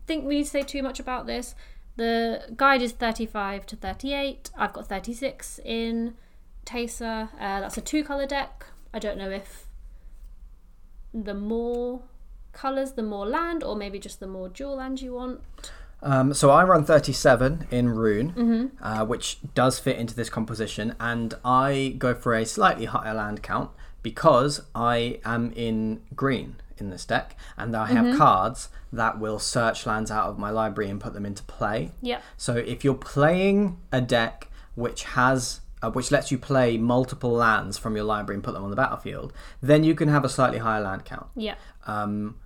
[0.07, 1.55] think we need to say too much about this.
[1.97, 4.51] The guide is 35 to 38.
[4.57, 6.15] I've got 36 in
[6.65, 7.29] Teysa.
[7.35, 8.67] Uh, that's a two color deck.
[8.95, 9.67] I don't know if
[11.13, 12.03] the more
[12.53, 15.41] colors, the more land, or maybe just the more dual land you want.
[16.03, 21.35] Um, so I run 37 in Roon, uh, which does fit into this composition, and
[21.45, 23.71] I go for a slightly higher land count
[24.03, 29.87] because I am in green in this deck, and I have cards that will search
[29.87, 31.93] lands out of my library and put them into play.
[32.03, 32.23] Yep.
[32.37, 37.77] So if you're playing a deck which has uh, which lets you play multiple lands
[37.77, 40.59] from your library and put them on the battlefield, then you can have a slightly
[40.59, 41.57] higher land count Yeah.
[41.89, 42.37] um,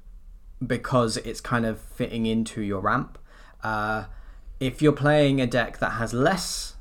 [0.66, 3.18] because it's kind of fitting into your ramp.
[3.62, 4.04] Uh,
[4.58, 6.75] if you're playing a deck that has less,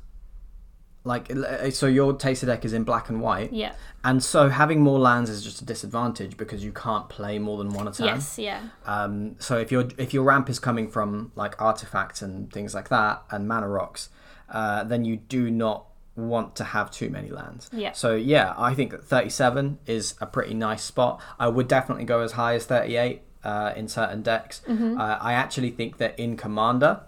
[1.06, 1.30] like,
[1.70, 3.72] so your Teysa deck is in black and white, Yeah.
[4.04, 7.72] and so having more lands is just a disadvantage because you can't play more than
[7.72, 8.14] one at a time.
[8.16, 8.38] Yes.
[8.38, 8.60] Yeah.
[8.84, 12.88] Um, so if your if your ramp is coming from like artifacts and things like
[12.90, 14.10] that and mana rocks,
[14.50, 15.86] uh, then you do not
[16.16, 17.68] want to have too many lands.
[17.72, 17.92] Yeah.
[17.92, 21.20] So yeah, I think that 37 is a pretty nice spot.
[21.38, 24.62] I would definitely go as high as 38 uh, in certain decks.
[24.68, 24.98] Mm-hmm.
[25.00, 27.00] Uh, I actually think that in Commander.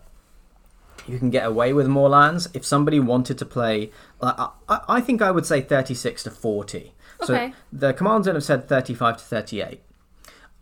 [1.06, 3.90] You can get away with more lands if somebody wanted to play.
[4.20, 4.36] Like,
[4.68, 6.92] I, I think I would say 36 to 40.
[7.24, 9.80] So the command zone have said 35 to 38.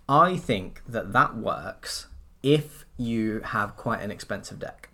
[0.09, 2.07] I think that that works
[2.43, 4.89] if you have quite an expensive deck.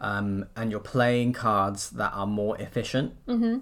[0.00, 3.14] Um, and you're playing cards that are more efficient.
[3.26, 3.58] Mm-hmm.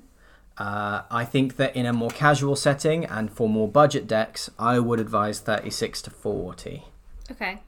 [0.58, 4.78] Uh, I think that in a more casual setting and for more budget decks, I
[4.78, 6.84] would advise 36 to 40.
[7.30, 7.60] Okay.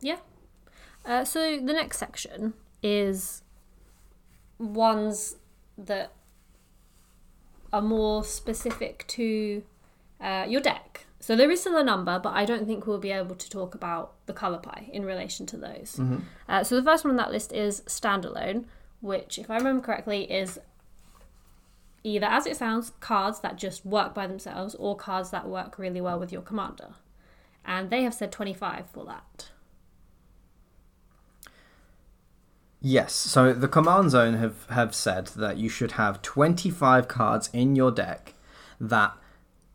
[0.00, 0.18] Yeah.
[1.04, 3.42] Uh, so the next section is
[4.58, 5.36] ones
[5.76, 6.12] that
[7.72, 9.62] are more specific to
[10.20, 11.06] uh, your deck.
[11.20, 13.74] So there is still a number, but I don't think we'll be able to talk
[13.74, 15.98] about the color pie in relation to those.
[16.48, 18.66] Uh, so the first one on that list is standalone,
[19.00, 20.58] which, if I remember correctly, is
[22.04, 26.00] either as it sounds, cards that just work by themselves, or cards that work really
[26.00, 26.90] well with your commander.
[27.64, 29.48] And they have said 25 for that.
[32.86, 37.74] Yes, so the command zone have, have said that you should have 25 cards in
[37.76, 38.34] your deck
[38.78, 39.14] that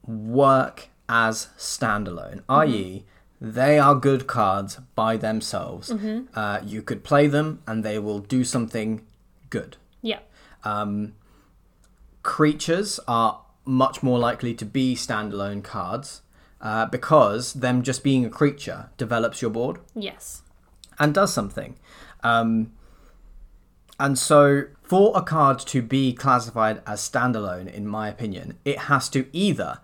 [0.05, 3.05] work as standalone, i.e.,
[3.41, 5.91] they are good cards by themselves.
[6.35, 9.01] Uh, you could play them and they will do something
[9.49, 9.77] good.
[10.03, 10.19] Yeah.
[10.63, 11.13] Um,
[12.21, 16.21] creatures are much more likely to be standalone cards
[16.61, 20.43] uh, because them just being a creature develops your board Yes.
[20.99, 21.75] and does something.
[22.23, 22.73] Um,
[23.99, 29.09] and so, for a card to be classified as standalone, in my opinion, it has
[29.09, 29.79] to either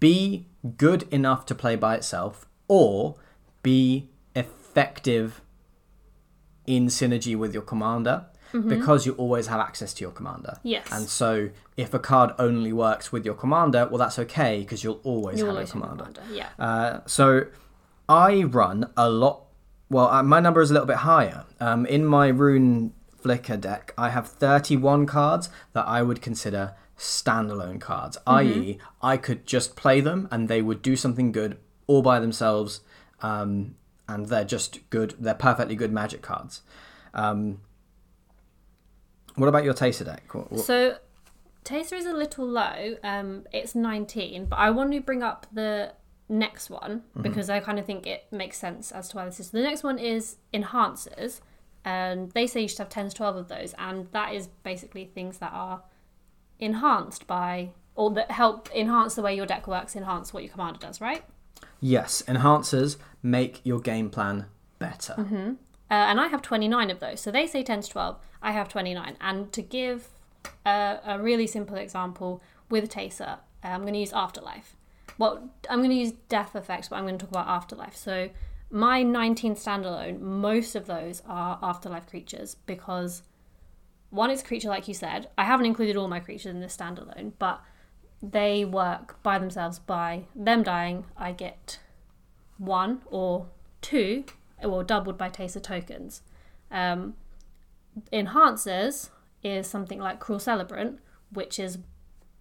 [0.00, 0.46] be
[0.76, 3.16] good enough to play by itself or
[3.62, 5.40] be effective
[6.66, 8.26] in synergy with your commander
[8.68, 10.58] because you always have access to your commander.
[10.62, 10.86] Yes.
[10.92, 15.00] And so, if a card only works with your commander, well, that's okay because you'll
[15.02, 16.22] always You have always your a commander.
[16.30, 16.48] Yeah.
[16.58, 17.46] Uh, so
[18.08, 19.46] I run a lot.
[19.90, 21.44] Well, uh, my number is a little bit higher.
[21.60, 22.92] Um, in my Roon
[23.24, 29.46] Flicker deck, I have 31 cards that I would consider standalone cards, i.e., I could
[29.46, 31.56] just play them and they would do something good
[31.86, 32.82] all by themselves,
[33.22, 35.14] um, and they're just good.
[35.18, 36.60] They're perfectly good magic cards.
[37.14, 37.62] Um,
[39.36, 40.34] what about your Teysa deck?
[40.34, 40.98] What- what- So,
[41.64, 42.96] Taster is a little low.
[43.02, 45.94] Um, it's 19, but I want to bring up the
[46.28, 49.50] next one because I kind of think it makes sense as to why this is.
[49.50, 51.40] The next one is enhancers,
[51.84, 55.04] and they say you should have 10 to 12 of those, and that is basically
[55.04, 55.82] things that are
[56.58, 60.80] enhanced by or that help enhance the way your deck works, enhance what your commander
[60.80, 61.24] does, right?
[61.80, 64.46] Yes, enhancers make your game plan
[64.78, 65.14] better.
[65.90, 67.20] Uh, and I have 29 of those.
[67.20, 68.18] So they say 10 to 12.
[68.42, 69.16] I have 29.
[69.20, 70.08] And to give
[70.66, 74.76] a, a really simple example with Teysa, uh, I'm going to use Afterlife.
[75.18, 77.94] Well, I'm going to use Death Effects, but I'm going to talk about Afterlife.
[77.94, 78.30] So
[78.70, 83.22] my 19 standalone, most of those are Afterlife creatures because
[84.10, 85.28] one is a creature, like you said.
[85.36, 87.60] I haven't included all my creatures in this standalone, but
[88.22, 89.78] they work by themselves.
[89.78, 91.78] By them dying, I get
[92.58, 93.48] one or
[93.80, 94.24] two,
[94.62, 96.22] or doubled by Teysa tokens.
[96.70, 97.14] Um,
[98.12, 99.10] enhancers
[99.42, 101.00] is something like Cruel Celebrant,
[101.30, 101.78] which is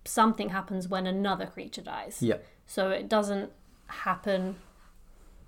[0.06, 2.20] something happens when another creature dies.
[2.22, 2.38] Yeah.
[2.66, 3.52] So it doesn't
[3.88, 4.56] happen.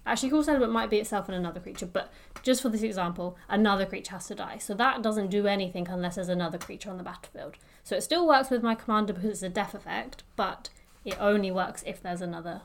[0.06, 2.12] Actually, Cruel Celebrant might be itself and another creature, but
[2.44, 4.58] just for this example, another creature has to die.
[4.60, 7.58] So that doesn't do anything unless there's another creature on the battlefield.
[7.84, 10.70] So it still works with my commander because it's a death effect, but
[11.04, 12.62] it only works if there's another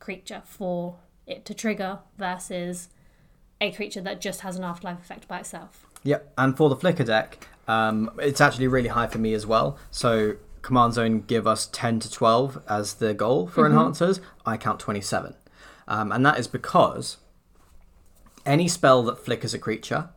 [0.00, 2.88] creature for it to trigger versus
[3.60, 5.86] a creature that just has an afterlife effect by itself.
[6.02, 9.78] Yep, and for the Flicker deck, um, it's actually really high for me as well.
[9.90, 14.20] So Command Zone give us 10 to 12 as the goal for enhancers.
[14.44, 15.34] I count 27.
[15.92, 17.18] Um, and that is because
[18.46, 20.08] any spell that flickers a creature,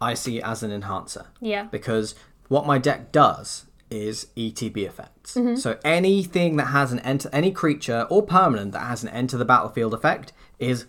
[0.00, 1.26] I see as an enhancer.
[1.38, 1.64] Yeah.
[1.64, 2.14] Because
[2.48, 5.34] what my deck does is ETB effects.
[5.34, 5.56] Mm-hmm.
[5.56, 9.44] So anything that has an enter, any creature or permanent that has an enter the
[9.44, 10.86] battlefield effect is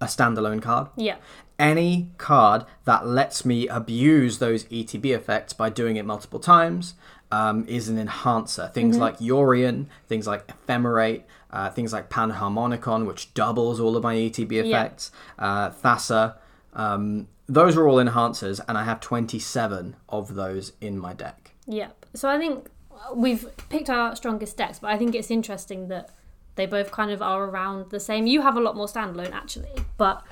[0.00, 0.88] a standalone card.
[0.96, 1.18] Yeah.
[1.56, 6.94] Any card that lets me abuse those ETB effects by doing it multiple times
[7.30, 8.68] um, is an enhancer.
[8.74, 11.22] Things like Yorion, things like Ephemerate,
[11.52, 16.36] uh, things like Panharmonicon, which doubles all of my ETB effects, uh, Thassa.
[16.72, 21.52] Um, those are all enhancers, and I have 27 of those in my deck.
[21.66, 22.06] Yep.
[22.14, 22.68] So I think
[23.14, 26.10] we've picked our strongest decks, but I think it's interesting that
[26.54, 28.26] they both kind of are around the same.
[28.26, 30.22] You have a lot more standalone actually, but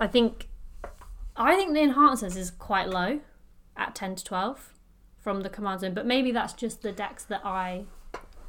[0.00, 0.48] I think
[1.36, 3.20] I think the enhancers is quite low
[3.76, 4.72] at 10 to 12
[5.18, 7.84] from the command zone, but maybe that's just the decks that I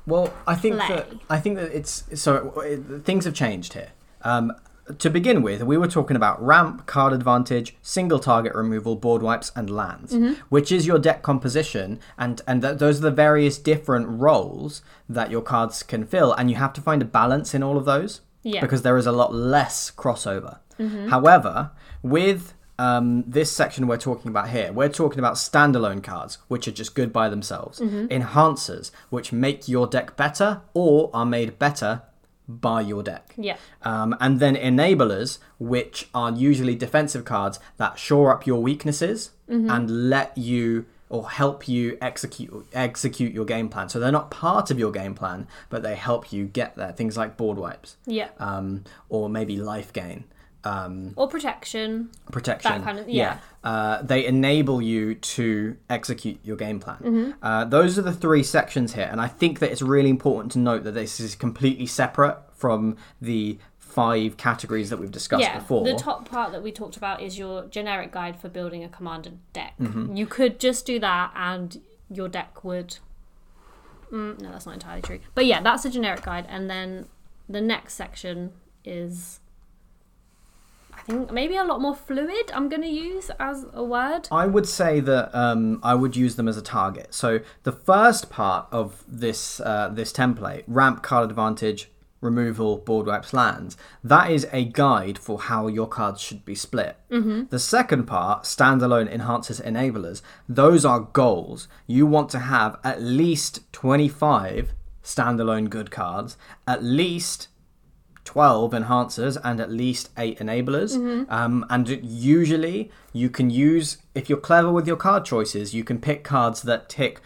[0.06, 0.88] Well, I think Play.
[0.90, 3.90] that I think that it's so it, things have changed here.
[4.22, 4.52] Um,
[5.00, 9.50] to begin with, we were talking about ramp, card advantage, single target removal, board wipes,
[9.56, 10.14] and lands,
[10.50, 15.32] which is your deck composition, and and th- those are the various different roles that
[15.32, 18.20] your cards can fill, and you have to find a balance in all of those
[18.44, 18.60] Yeah.
[18.60, 20.58] because there is a lot less crossover.
[21.10, 26.68] However, with um, this section we're talking about here, we're talking about standalone cards, which
[26.68, 27.80] are just good by themselves.
[28.18, 32.02] Enhancers, which make your deck better or are made better
[32.48, 33.34] by your deck.
[33.38, 33.56] yeah.
[33.84, 40.10] Um, and then enablers, which are usually defensive cards that shore up your weaknesses and
[40.10, 43.88] let you or help you execute execute your game plan.
[43.88, 46.92] So they're not part of your game plan, but they help you get there.
[46.92, 48.30] Things like board wipes, Yeah.
[48.40, 50.24] um, or maybe life gain.
[50.66, 52.10] Um, Or protection.
[52.32, 52.72] protection.
[52.72, 53.40] That kind of- yeah.
[53.64, 56.98] Uh, they enable you to execute your game plan.
[56.98, 57.32] Mm-hmm.
[57.42, 60.60] Uh, those are the three sections here, and I think that it's really important to
[60.60, 65.60] note that this is completely separate from the five categories that we've discussed yeah.
[65.60, 65.84] before.
[65.86, 69.32] The top part that we talked about is your generic guide for building a commander
[69.54, 69.76] deck.
[69.80, 70.16] Mm-hmm.
[70.16, 72.98] You could just do that and your deck would.
[74.12, 75.20] Mm, no, that's not entirely true.
[75.36, 76.46] But yeah, that's a generic guide.
[76.50, 77.08] And then
[77.48, 78.52] the next section
[78.84, 79.40] is.
[81.04, 84.30] I think maybe a lot more fluid, I'm going to use as a word.
[84.32, 87.14] I would say that um, I would use them as a target.
[87.14, 91.90] So the first part of this uh, this template, ramp card advantage,
[92.22, 96.96] removal, board wipes, lands, that is a guide for how your cards should be split.
[97.12, 97.48] Mm-hmm.
[97.50, 101.68] The second part, standalone enhancers, enablers, those are goals.
[101.86, 104.74] You want to have at least twenty five
[105.04, 107.50] standalone good cards, at least
[108.34, 110.92] 12 enhancers and at least 8 enablers
[111.30, 116.00] um, and usually you can use if you're clever with your card choices you can
[116.00, 117.22] pick cards that tick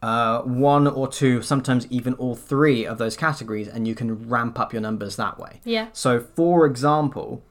[0.00, 4.60] uh, one or two sometimes even all three of those categories and you can ramp
[4.60, 5.88] up your numbers that way Yeah.
[5.92, 7.42] so for example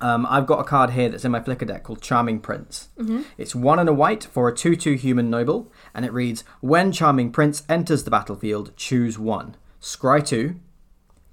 [0.00, 2.88] um, I've got a card here that's in my Flicker deck called Charming Prince.
[3.36, 6.92] It's one and a white for a 2 2 human noble, and it reads When
[6.92, 9.56] Charming Prince enters the battlefield, choose one.
[9.82, 10.54] Scry 2,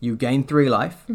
[0.06, 1.06] you gain 3 life,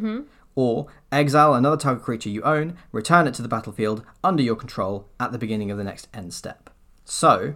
[0.54, 5.08] or exile another target creature you own, return it to the battlefield under your control
[5.18, 6.70] at the beginning of the next end step.
[7.04, 7.54] So,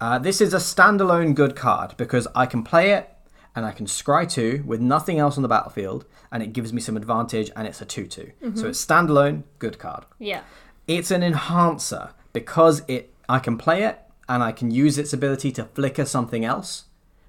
[0.00, 3.08] uh, this is a standalone good card because I can play it
[3.56, 6.80] and I can scry 2 with nothing else on the battlefield, and it gives me
[6.80, 8.32] some advantage, and it's a 2 2.
[8.56, 10.04] So it's standalone, good card.
[10.18, 10.42] Yeah.
[10.88, 15.52] It's an enhancer because it I can play it and I can use its ability
[15.52, 16.84] to flicker something else,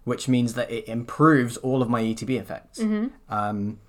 [0.06, 2.80] which means that it improves all of my ETB effects.
[3.30, 3.80] Um,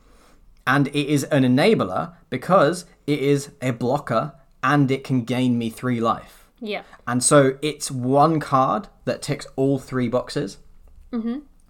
[0.67, 5.71] and it is an enabler because it is a blocker and it can gain me
[5.71, 6.49] three life.
[6.61, 6.83] Yeah.
[7.07, 10.59] And so it's one card that ticks all three boxes.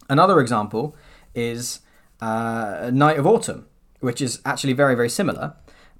[0.08, 0.96] Another example
[1.34, 1.80] is
[2.20, 3.66] uh, Knight of Autumn,
[4.00, 5.54] which is actually very, very similar,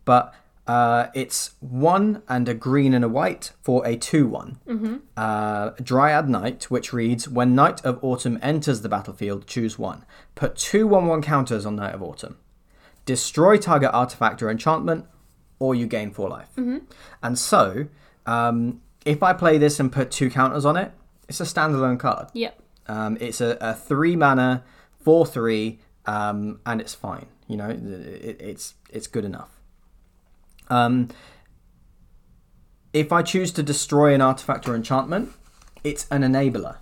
[0.05, 0.33] but
[0.67, 4.59] uh, it's one and a green and a white for a 2 one.
[5.17, 10.05] Uh, Dryad Knight, which reads When Knight of Autumn enters the battlefield, choose one.
[10.35, 12.39] Put two 1 1 counters on Knight of Autumn.
[13.05, 15.07] Destroy target artifact or enchantment,
[15.59, 16.49] or you gain 4 life.
[17.23, 17.87] And so,
[18.27, 20.91] um, if I play this and put two counters on it,
[21.29, 22.29] it's a standalone card.
[22.35, 22.61] Yep.
[22.89, 24.65] Um, it's a, a three mana,
[24.99, 27.27] four three, um, and it's fine.
[27.49, 29.56] You know, it, it's it's good enough.
[30.69, 31.09] Um,
[32.93, 35.31] if I choose to destroy an artifact or enchantment,
[35.85, 36.79] it's an enabler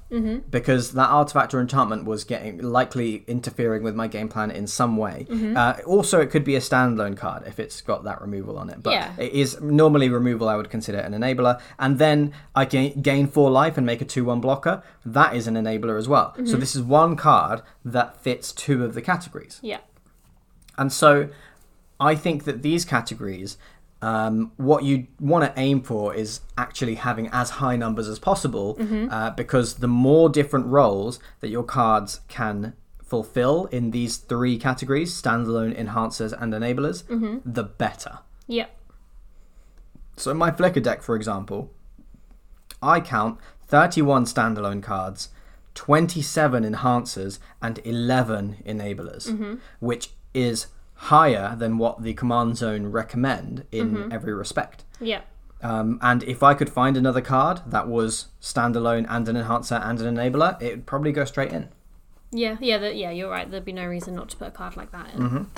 [0.51, 4.97] because that artifact or enchantment was getting likely interfering with my game plan in some
[4.97, 5.26] way.
[5.55, 8.82] Uh, also, it could be a standalone card if it's got that removal on it,
[8.82, 9.12] but Yeah.
[9.18, 10.49] it is normally removal.
[10.49, 14.07] I would consider an enabler, and then I gain, gain four life and make a
[14.07, 14.82] two-one blocker.
[15.05, 16.35] That is an enabler as well.
[16.47, 19.59] So this is one card that fits two of the categories.
[19.62, 19.80] Yeah.
[20.78, 21.28] And so
[22.01, 23.59] I think that these categories
[24.05, 28.76] um, what you want to aim for is actually having as high numbers as possible
[29.11, 35.11] uh, because the more different roles that your cards can fulfill in these three categories
[35.22, 37.05] standalone, enhancers, and enablers
[37.44, 38.18] the better.
[38.46, 38.70] Yep.
[40.16, 41.70] So my Flicker deck, for example,
[42.82, 45.30] I count 31 standalone cards,
[45.74, 50.66] 27 enhancers, and 11 enablers, which is
[51.05, 54.84] higher than what the command zone recommend in every respect.
[55.00, 55.20] Yeah.
[55.61, 60.00] Um, and if I could find another card that was standalone and an enhancer and
[60.00, 61.68] an enabler, it would probably go straight in.
[62.30, 63.11] Yeah, yeah, the, yeah.
[63.11, 63.50] You're right.
[63.50, 65.48] There'd be no reason not to put a card like that in.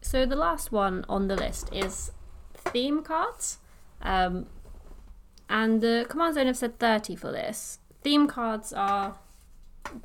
[0.00, 2.10] So the last one on the list is
[2.54, 3.58] theme cards,
[4.00, 4.46] um,
[5.48, 7.78] and the command zone have said thirty for this.
[8.02, 9.16] Theme cards are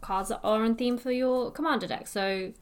[0.01, 2.07] cards that are on theme for your commander deck.
[2.07, 2.53] So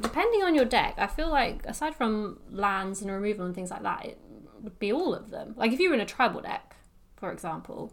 [0.00, 3.82] depending on your deck, I feel like aside from lands and removal and things like
[3.82, 4.18] that, it
[4.62, 5.54] would be all of them.
[5.56, 6.76] Like if you were in a tribal deck,
[7.16, 7.92] for example,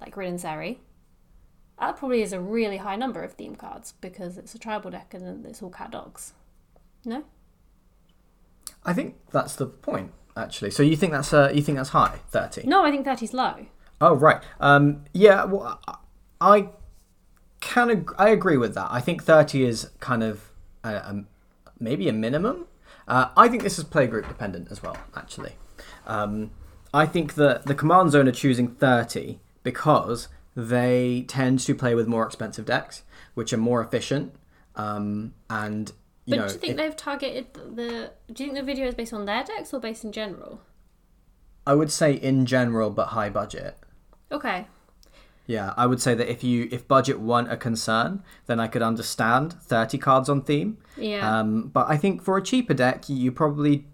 [0.00, 0.80] like Rin and Seri,
[1.80, 5.14] that probably is a really high number of theme cards because it's a tribal deck
[5.14, 6.32] and it's all cat dogs.
[7.04, 7.24] No?
[8.84, 10.70] I think that's the point, actually.
[10.70, 12.66] So you think that's uh, you think that's high, thirty?
[12.66, 13.66] No, I think 30's low.
[14.00, 14.42] Oh right.
[14.60, 15.44] Um, yeah.
[15.44, 15.94] Well, I-
[16.40, 16.68] I
[17.60, 18.88] can ag- I agree with that.
[18.90, 20.50] I think thirty is kind of
[20.84, 21.24] a,
[21.78, 22.66] maybe a minimum.
[23.08, 24.96] Uh, I think this is playgroup dependent as well.
[25.16, 25.56] Actually,
[26.06, 26.50] um,
[26.94, 32.06] I think that the command zone are choosing thirty because they tend to play with
[32.06, 33.02] more expensive decks,
[33.34, 34.34] which are more efficient.
[34.76, 35.90] Um, and
[36.24, 38.12] you But know, do you think it- they've targeted the.
[38.32, 40.60] Do you think the video is based on their decks or based in general?
[41.66, 43.76] I would say in general, but high budget.
[44.30, 44.66] Okay.
[45.46, 48.82] Yeah, I would say that if you if budget weren't a concern, then I could
[48.82, 50.78] understand thirty cards on theme.
[50.96, 51.38] Yeah.
[51.40, 53.86] Um, but I think for a cheaper deck, you probably,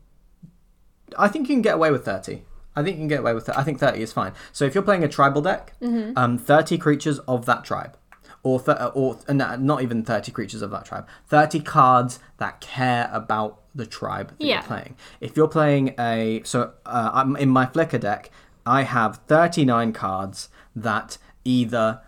[1.16, 2.42] I think you can get away with thirty.
[2.76, 3.58] I think you can get away with that.
[3.58, 4.32] I think thirty is fine.
[4.52, 6.12] So if you're playing a tribal deck, Mm-hmm.
[6.16, 7.96] um, thirty creatures of that tribe,
[8.42, 13.08] or th- or and not even thirty creatures of that tribe, thirty cards that care
[13.12, 14.54] about the tribe that Yeah.
[14.56, 14.96] you're playing.
[15.20, 18.30] If you're playing a so uh, I'm in my Flicker deck,
[18.66, 21.16] I have thirty nine cards that
[21.48, 22.02] either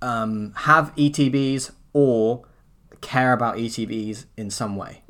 [0.00, 2.44] um, have ETBs or
[3.00, 5.02] care about ETBs in some way.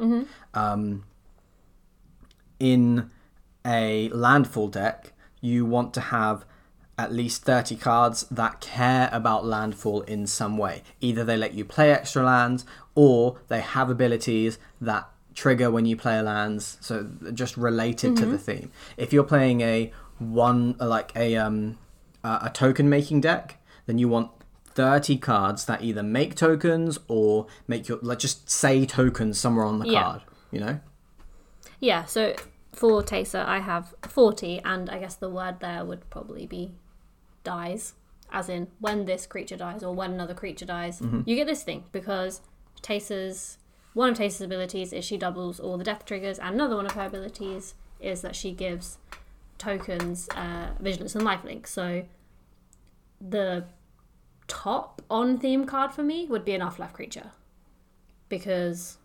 [0.54, 1.04] Um,
[2.58, 3.10] in
[3.64, 5.12] a landfall deck,
[5.42, 6.46] you want to have
[6.98, 10.82] at least 30 cards that care about landfall in some way.
[11.02, 12.64] Either they let you play extra lands
[12.94, 18.38] or they have abilities that trigger when you play lands, so just related to the
[18.38, 18.70] theme.
[18.96, 21.76] If you're playing a one like a um
[22.26, 24.30] a a token making deck, then you want
[24.74, 29.78] 30 cards that either make tokens or make your like just say tokens somewhere on
[29.78, 30.02] the Yeah.
[30.02, 30.80] card, you know?
[31.80, 32.34] Yeah, so
[32.72, 36.72] for Teysa, I have 40, and I guess the word there would probably be
[37.44, 37.94] dies,
[38.32, 41.00] as in when this creature dies or when another creature dies.
[41.24, 42.40] You get this thing because
[42.82, 43.58] Teysa's
[43.94, 46.92] one of Teysa's abilities is she doubles all the death triggers, and another one of
[46.92, 48.98] her abilities is that she gives
[49.58, 51.66] tokens uh, vigilance and lifelink.
[51.66, 52.04] So
[53.20, 53.64] the
[54.48, 57.30] top on theme card for me would be an afterlife creature
[58.28, 58.98] because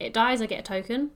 [0.00, 1.10] it dies, I get a token,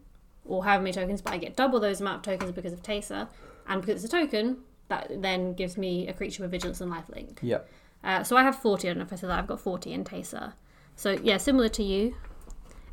[0.44, 3.28] or however many tokens, but I get double those amount of tokens because of Teysa,
[3.68, 7.38] and because it's a token, that then gives me a creature with vigilance and lifelink.
[7.42, 7.68] Yep.
[8.03, 9.92] Uh, so I have 40, I don't know if I said that, I've got 40
[9.92, 10.55] in Teysa.
[10.96, 12.16] So yeah, similar to you.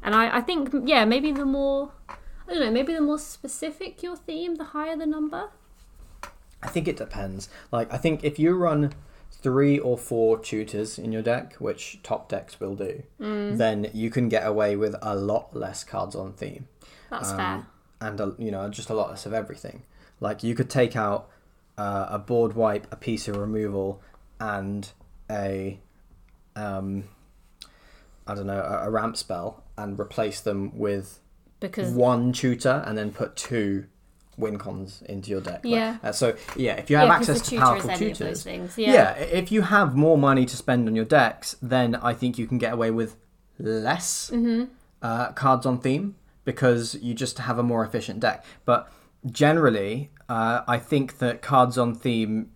[0.04, 4.02] And I, I think, yeah, maybe the more, I don't know, maybe the more specific
[4.04, 5.50] your theme, the higher the number.
[6.62, 7.50] I think it depends.
[7.72, 8.94] Like, I think if you run
[9.42, 14.28] three or four tutors in your deck, which top decks will do, then you can
[14.30, 16.68] get away with a lot less cards on theme.
[17.10, 17.68] That's Um, fair.
[18.02, 19.84] And, a, you know, just a lot less of everything.
[20.20, 21.30] Like, you could take out
[21.78, 24.02] uh, a board wipe, a piece of removal,
[24.40, 24.92] and
[25.30, 25.80] a,
[26.56, 27.06] um,
[28.28, 31.20] I don't know, a, a ramp spell, and replace them with
[31.62, 33.86] Because, one tutor and then put two
[34.40, 35.62] win cons into your deck.
[35.66, 35.98] Like, Yeah.
[36.04, 38.78] uh, so yeah, if you have yeah, access to powerful any of those tutors, things.
[38.78, 38.94] yeah.
[38.94, 39.12] Yeah.
[39.42, 42.58] if you have more money to spend on your decks, then I think you can
[42.58, 43.16] get away with
[43.60, 44.66] less Mm-hmm.
[45.02, 46.16] uh, cards on theme
[46.46, 48.44] because you just have a more efficient deck.
[48.66, 48.90] But
[49.30, 52.52] generally, uh, I think that cards on theme,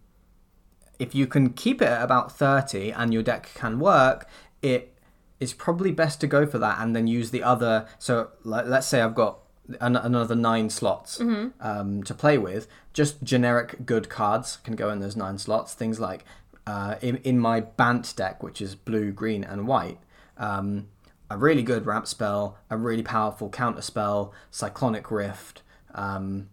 [0.99, 4.27] if you can keep it at about thirty and your deck can work,
[4.61, 4.95] it
[5.39, 7.85] is probably best to go for that and then use the other.
[7.99, 9.39] So like, let's say I've got
[9.79, 12.67] an- another nine slots um, to play with.
[12.93, 15.73] Just generic good cards can go in those nine slots.
[15.73, 16.25] Things like
[16.67, 19.99] uh, in in my Bant deck, which is blue, green, and white.
[20.37, 20.87] Um,
[21.29, 25.61] a really good ramp spell, a really powerful counter spell, Cyclonic Rift.
[25.95, 26.49] Um,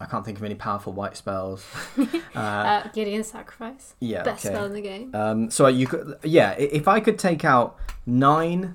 [0.00, 1.64] I can't think of any powerful white spells.
[2.34, 3.94] Uh, Gideon's Sacrifice.
[4.00, 4.54] Yeah, Best okay.
[4.54, 5.14] spell in the game.
[5.14, 7.76] Um, so you could, yeah, if I could take out
[8.06, 8.74] nine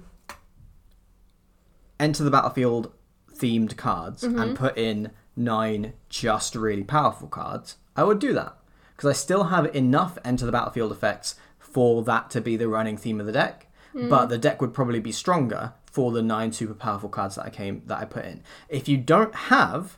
[1.99, 2.91] enter the battlefield
[3.37, 4.53] themed cards and mm-hmm.
[4.55, 8.57] put in nine just really powerful cards, I would do that
[8.95, 12.97] because I still have enough enter the battlefield effects for that to be the running
[12.97, 13.67] theme of the deck.
[13.93, 14.09] Mm.
[14.09, 17.49] But the deck would probably be stronger for the nine super powerful cards that I
[17.49, 18.43] came that I put in.
[18.69, 19.97] If you don't have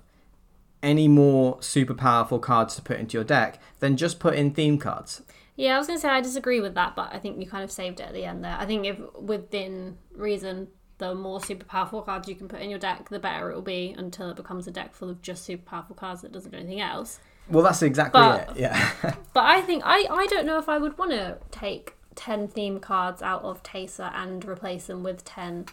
[0.81, 4.77] any more super powerful cards to put into your deck, then just put in theme
[4.77, 5.21] cards.
[5.55, 7.71] Yeah, I was gonna say I disagree with that, but I think you kind of
[7.71, 8.55] saved it at the end there.
[8.57, 10.69] I think if within reason,
[10.99, 13.61] the more super powerful cards you can put in your deck, the better it will
[13.61, 16.57] be until it becomes a deck full of just super powerful cards that doesn't do
[16.57, 17.19] anything else.
[17.49, 18.57] Well, that's exactly But- it.
[18.57, 18.91] Yeah.
[19.33, 22.79] But I think I I don't know if I would want to take ten theme
[22.79, 25.65] cards out of Teysa and replace them with ten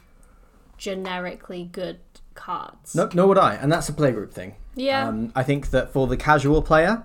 [0.79, 1.99] generically good
[2.35, 2.95] cards.
[2.95, 4.55] no, nor would I, and that's a playgroup thing.
[4.75, 5.09] Yeah.
[5.09, 7.05] Um, I think that for the casual player,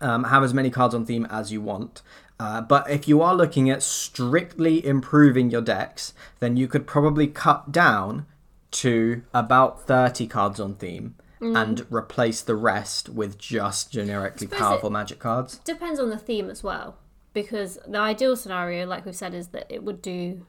[0.00, 2.02] um, have as many cards on theme as you want.
[2.40, 7.26] Uh, but if you are looking at strictly improving your decks, then you could probably
[7.26, 8.26] cut down
[8.70, 14.58] to about 30 cards on theme and replace the rest with just generically Mm.
[14.58, 15.58] Powerful magic cards.
[15.58, 16.96] depends on the theme as well
[17.32, 20.44] because the ideal scenario like we've said is that it would do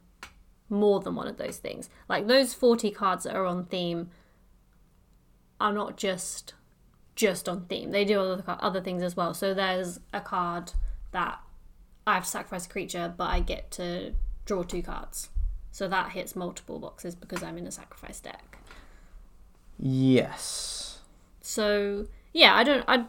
[0.67, 4.09] more than one of those things like those 40 cards that are on theme
[5.61, 6.53] are not just
[7.15, 10.71] just on theme they do other, other things as well so there's a card
[11.11, 11.39] that
[12.09, 14.13] i have to sacrifice a creature but i get to
[14.45, 15.29] draw two cards
[15.71, 18.57] so that hits multiple boxes because i'm in a sacrifice deck
[19.81, 20.99] Yes.
[21.41, 23.05] so yeah i don't i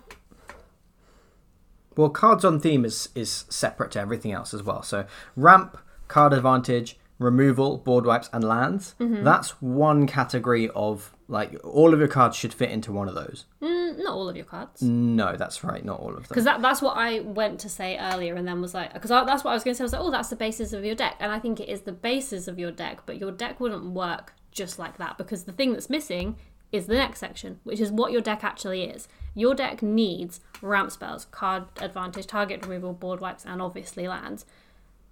[1.97, 4.83] Well, cards on theme is is separate to everything else as well.
[4.83, 5.05] So
[5.37, 5.77] ramp,
[6.09, 8.97] card advantage, removal, board wipes, and lands.
[8.99, 9.23] Mm-hmm.
[9.23, 13.45] That's one category of like all of your cards should fit into one of those.
[13.63, 16.25] mm, not all of your cards No, that's right, not all of them.
[16.29, 19.45] because that, that's what I went to say earlier, and then was like, because that's
[19.45, 19.83] what I was going to say.
[19.83, 21.83] I was like, oh, that's the basis of your deck, and I think it is
[21.83, 25.53] the basis of your deck, but your deck wouldn't work just like that because the
[25.53, 26.35] thing that's missing
[26.73, 29.07] is the next section, which is what your deck actually is.
[29.35, 34.45] Your deck needs ramp spells, card advantage, target removal, board wipes, and obviously lands.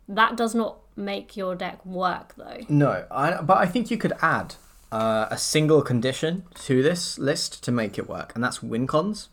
[0.08, 2.58] That does not make your deck work though.
[2.68, 4.54] No, I, but I think you could add
[4.90, 9.28] uh, a single condition to this list to make it work, and that's win cons.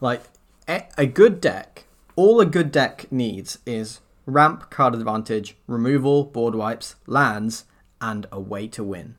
[0.00, 0.22] Like
[0.68, 1.84] a, a good deck,
[2.16, 7.64] all a good deck needs is ramp, card advantage, removal, board wipes, lands,
[8.00, 9.16] and a way to win.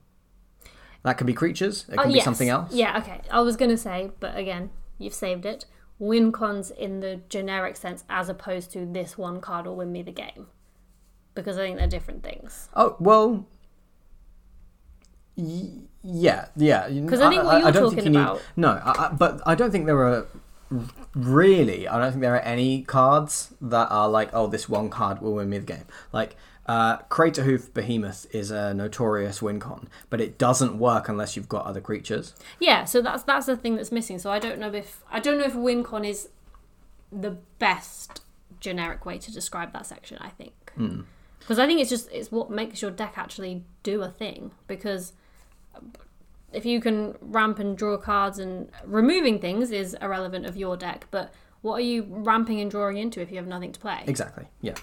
[1.03, 1.86] That could be creatures.
[1.89, 2.25] It Oh, can be yes.
[2.25, 2.73] something else.
[2.73, 3.21] Yeah, okay.
[3.32, 5.65] I was going to say, but again, you've saved it.
[5.97, 10.01] Win cons in the generic sense as opposed to this one card will win me
[10.01, 10.47] the game.
[11.42, 12.70] Because I think they're different things.
[12.76, 13.46] Oh well.
[15.36, 19.12] Y- yeah, Because I think what you're don't talking you about- Need, no, I, I,
[19.12, 20.28] but I don't think there are
[21.14, 21.88] really.
[21.88, 25.34] I don't think there are any cards that are like, oh, this one card will
[25.36, 25.86] win me the game.
[26.14, 26.36] Like,
[26.68, 31.66] uh, Craterhoof Behemoth is a notorious win con, but it doesn't work unless you've got
[31.66, 32.34] other creatures.
[32.60, 34.20] Yeah, so that's that's the thing that's missing.
[34.20, 36.30] So I don't know if I don't know if win con is
[37.12, 38.22] the best
[38.62, 40.54] generic way to describe that section, I think.
[41.40, 45.14] Because I think it's just it's what makes your deck actually do a thing because
[46.52, 51.08] if you can ramp and draw cards and removing things is irrelevant of your deck,
[51.12, 54.04] but what are you ramping and drawing into if you have nothing to play?
[54.08, 54.46] Exactly.
[54.62, 54.76] Yeah.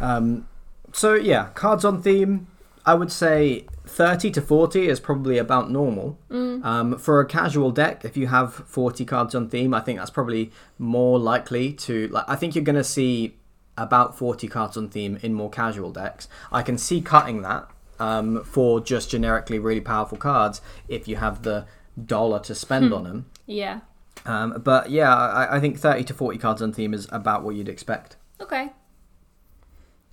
[0.00, 0.48] Um,
[0.92, 2.48] so yeah, cards on theme.
[2.86, 6.18] I would say thirty to forty is probably about normal.
[6.30, 10.10] Um, for a casual deck, if you have forty cards on theme, I think that's
[10.10, 12.08] probably more likely to.
[12.08, 13.36] Like, I think you're going to see
[13.76, 16.28] about forty cards on theme in more casual decks.
[16.52, 17.68] I can see cutting that
[17.98, 21.66] um, for just generically really powerful cards if you have the
[22.02, 23.26] dollar to spend on them.
[23.46, 23.80] Yeah.
[24.24, 27.56] Um, but yeah, I, I think thirty to forty cards on theme is about what
[27.56, 28.16] you'd expect.
[28.40, 28.72] Okay.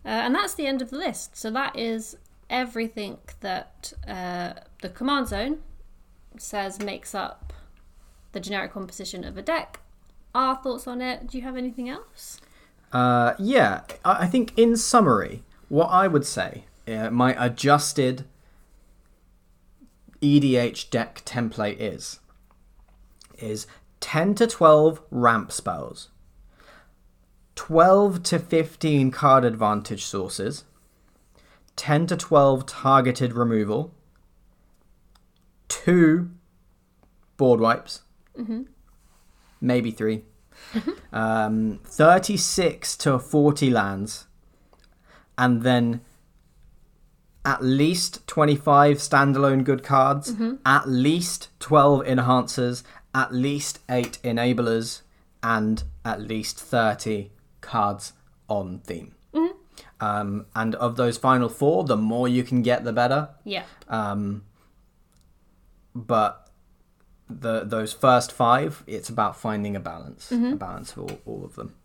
[0.03, 1.37] Uh, and that's the end of the list.
[1.37, 2.17] So that is
[2.49, 5.59] everything that uh, the command zone
[6.37, 7.53] says makes up
[8.31, 9.79] the generic composition of a deck.
[10.33, 11.27] Our thoughts on it.
[11.27, 12.40] Do you have anything else?
[12.91, 18.25] Uh, yeah, I I think in summary, what I would say, uh, my adjusted
[20.21, 22.19] EDH deck template is,
[23.39, 23.65] is
[24.01, 26.09] 10 to 12 ramp spells,
[27.55, 30.65] 12 to 15 card advantage sources,
[31.75, 33.93] 10 to 12 targeted removal,
[35.69, 36.29] 2
[37.37, 38.01] board wipes,
[39.61, 40.23] maybe 3,
[41.13, 44.27] um, 36 to 40 lands,
[45.37, 46.01] and then
[47.43, 50.33] at least 25 standalone good cards,
[50.65, 52.83] at least 12 enhancers,
[53.15, 55.01] at least 8 enablers,
[55.41, 57.31] and at least 30
[57.61, 58.13] cards
[58.47, 59.15] on theme.
[60.01, 63.29] Um, and of those final four, the more you can get, the better.
[63.43, 63.63] Yeah.
[63.87, 64.43] Um,
[65.93, 66.40] but
[67.39, 71.55] the those first five, it's about finding a balance, a balance for all, all of
[71.55, 71.75] them,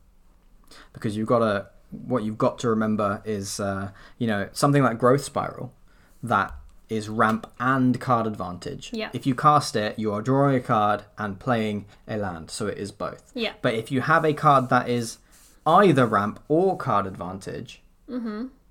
[0.93, 1.67] because you've got to.
[1.91, 5.73] What you've got to remember is, uh, you know, something like Growth Spiral,
[6.21, 6.53] that
[6.89, 8.91] is ramp and card advantage.
[8.93, 9.11] Yeah.
[9.13, 12.77] If you cast it, you are drawing a card and playing a land, so it
[12.77, 13.31] is both.
[13.35, 13.53] Yeah.
[13.63, 15.19] But if you have a card that is
[15.65, 17.83] either ramp or card advantage,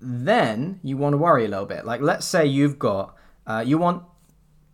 [0.00, 1.86] then you want to worry a little bit.
[1.86, 3.16] Like, let's say you've got,
[3.46, 4.02] uh, you want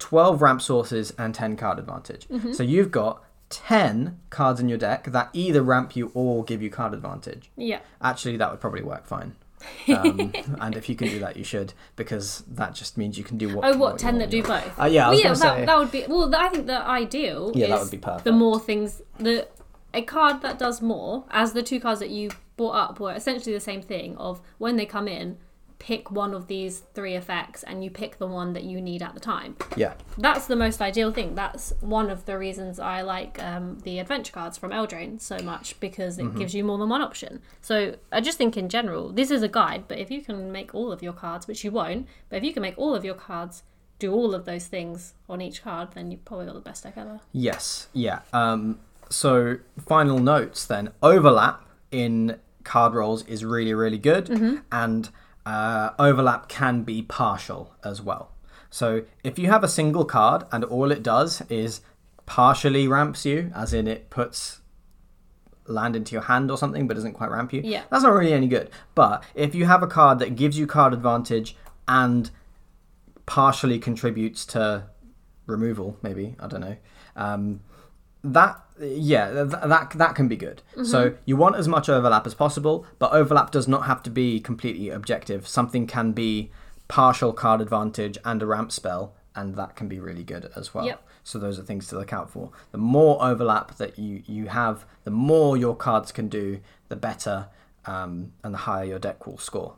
[0.02, 2.26] 12 ramp sources and 10 card advantage.
[2.52, 6.70] So you've got 10 cards in your deck that either ramp you or give you
[6.70, 7.52] card advantage.
[7.56, 7.78] Yeah.
[8.00, 9.36] Actually, that would probably work fine.
[9.88, 13.38] Um, and if you can do that, you should, because that just means you can
[13.38, 13.64] do what.
[13.64, 14.76] Oh, what you ten that do both?
[14.78, 16.04] Uh, yeah, I well, yeah, that, say- that would be.
[16.08, 17.52] Well, I think the ideal.
[17.54, 18.24] Yeah, that is would be perfect.
[18.24, 19.46] The more things, the
[19.94, 23.54] a card that does more, as the two cards that you brought up were essentially
[23.54, 24.16] the same thing.
[24.16, 25.38] Of when they come in,
[25.82, 29.14] pick one of these three effects, and you pick the one that you need at
[29.14, 29.56] the time.
[29.76, 31.34] Yeah, That's the most ideal thing.
[31.34, 35.78] That's one of the reasons I like um, the adventure cards from Eldraine so much
[35.80, 36.36] because Mm-hmm.
[36.36, 37.40] it gives you more than one option.
[37.60, 40.72] So I just think in general, this is a guide, but if you can make
[40.72, 43.14] all of your cards, which you won't, but if you can make all of your
[43.16, 43.64] cards
[43.98, 46.94] do all of those things on each card, then you've probably got the best deck
[46.96, 47.18] ever.
[47.32, 48.20] Yes, yeah.
[48.32, 48.78] Um,
[49.08, 50.92] so, final notes then.
[51.02, 51.60] Overlap
[51.90, 54.30] in card roles is really, really good,
[54.70, 55.10] and
[55.46, 58.32] uh, overlap can be partial as well.
[58.70, 61.80] So, if you have a single card and all it does is
[62.26, 64.60] partially ramps you, as in it puts
[65.66, 67.82] land into your hand or something but doesn't quite ramp you, Yeah.
[67.90, 68.70] that's not really any good.
[68.94, 72.30] But if you have a card that gives you card advantage and
[73.26, 74.84] partially contributes to
[75.46, 76.76] removal, maybe, I don't know.
[77.16, 77.60] Um,
[78.24, 80.62] that yeah th- that that can be good.
[80.84, 84.40] So you want as much overlap as possible but overlap does not have to be
[84.40, 85.46] completely objective.
[85.46, 86.50] Something can be
[86.88, 90.84] partial card advantage and a ramp spell and that can be really good as well.
[90.84, 91.02] Yep.
[91.24, 92.50] so those are things to look out for.
[92.72, 97.48] The more overlap that you you have the more your cards can do the better
[97.86, 99.76] um, and the higher your deck will score.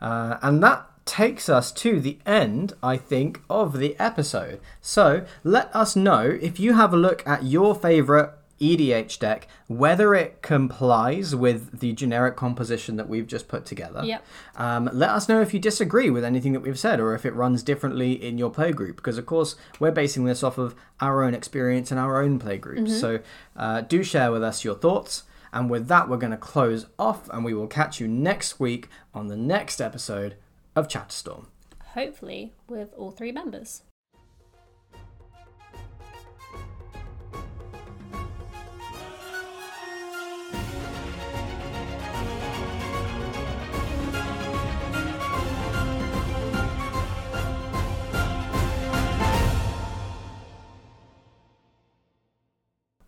[0.00, 4.60] Uh, and that takes us to the end, I think, of the episode.
[4.80, 8.30] So let us know if you have a look at your favorite
[8.60, 14.02] EDH deck, whether it complies with the generic composition that we've just put together.
[14.04, 14.24] Yep.
[14.56, 17.34] Um, let us know if you disagree with anything that we've said or if it
[17.34, 21.34] runs differently in your playgroup, because of course we're basing this off of our own
[21.34, 22.98] experience and our own playgroups.
[23.00, 23.18] So
[23.56, 25.24] uh, do share with us your thoughts.
[25.52, 28.88] And with that, we're going to close off, and we will catch you next week
[29.14, 30.34] on the next episode
[30.76, 31.46] of Chatterstorm.
[31.94, 33.82] Hopefully, with all three members.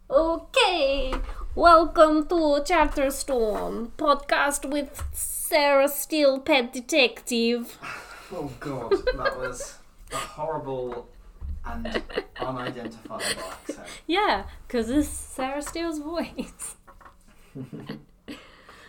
[0.08, 1.12] Okay,
[1.56, 5.02] welcome to Chatterstorm podcast with
[5.49, 7.78] Sarah Steele, pet detective.
[8.32, 9.78] Oh god, that was
[10.12, 11.07] a horrible
[11.64, 12.03] and
[12.40, 13.86] unidentifiable accent.
[14.09, 16.74] Yeah, because it's Sarah Steele's voice.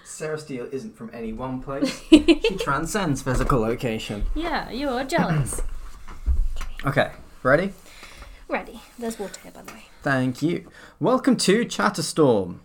[0.04, 2.02] Sarah Steele isn't from any one place.
[2.10, 4.26] she transcends physical location.
[4.34, 5.62] Yeah, you're jealous.
[6.84, 7.12] Okay,
[7.44, 7.72] ready?
[8.48, 8.82] Ready.
[8.98, 9.84] There's water here, by the way.
[10.02, 10.72] Thank you.
[11.00, 12.56] Welcome to Chatterstorm.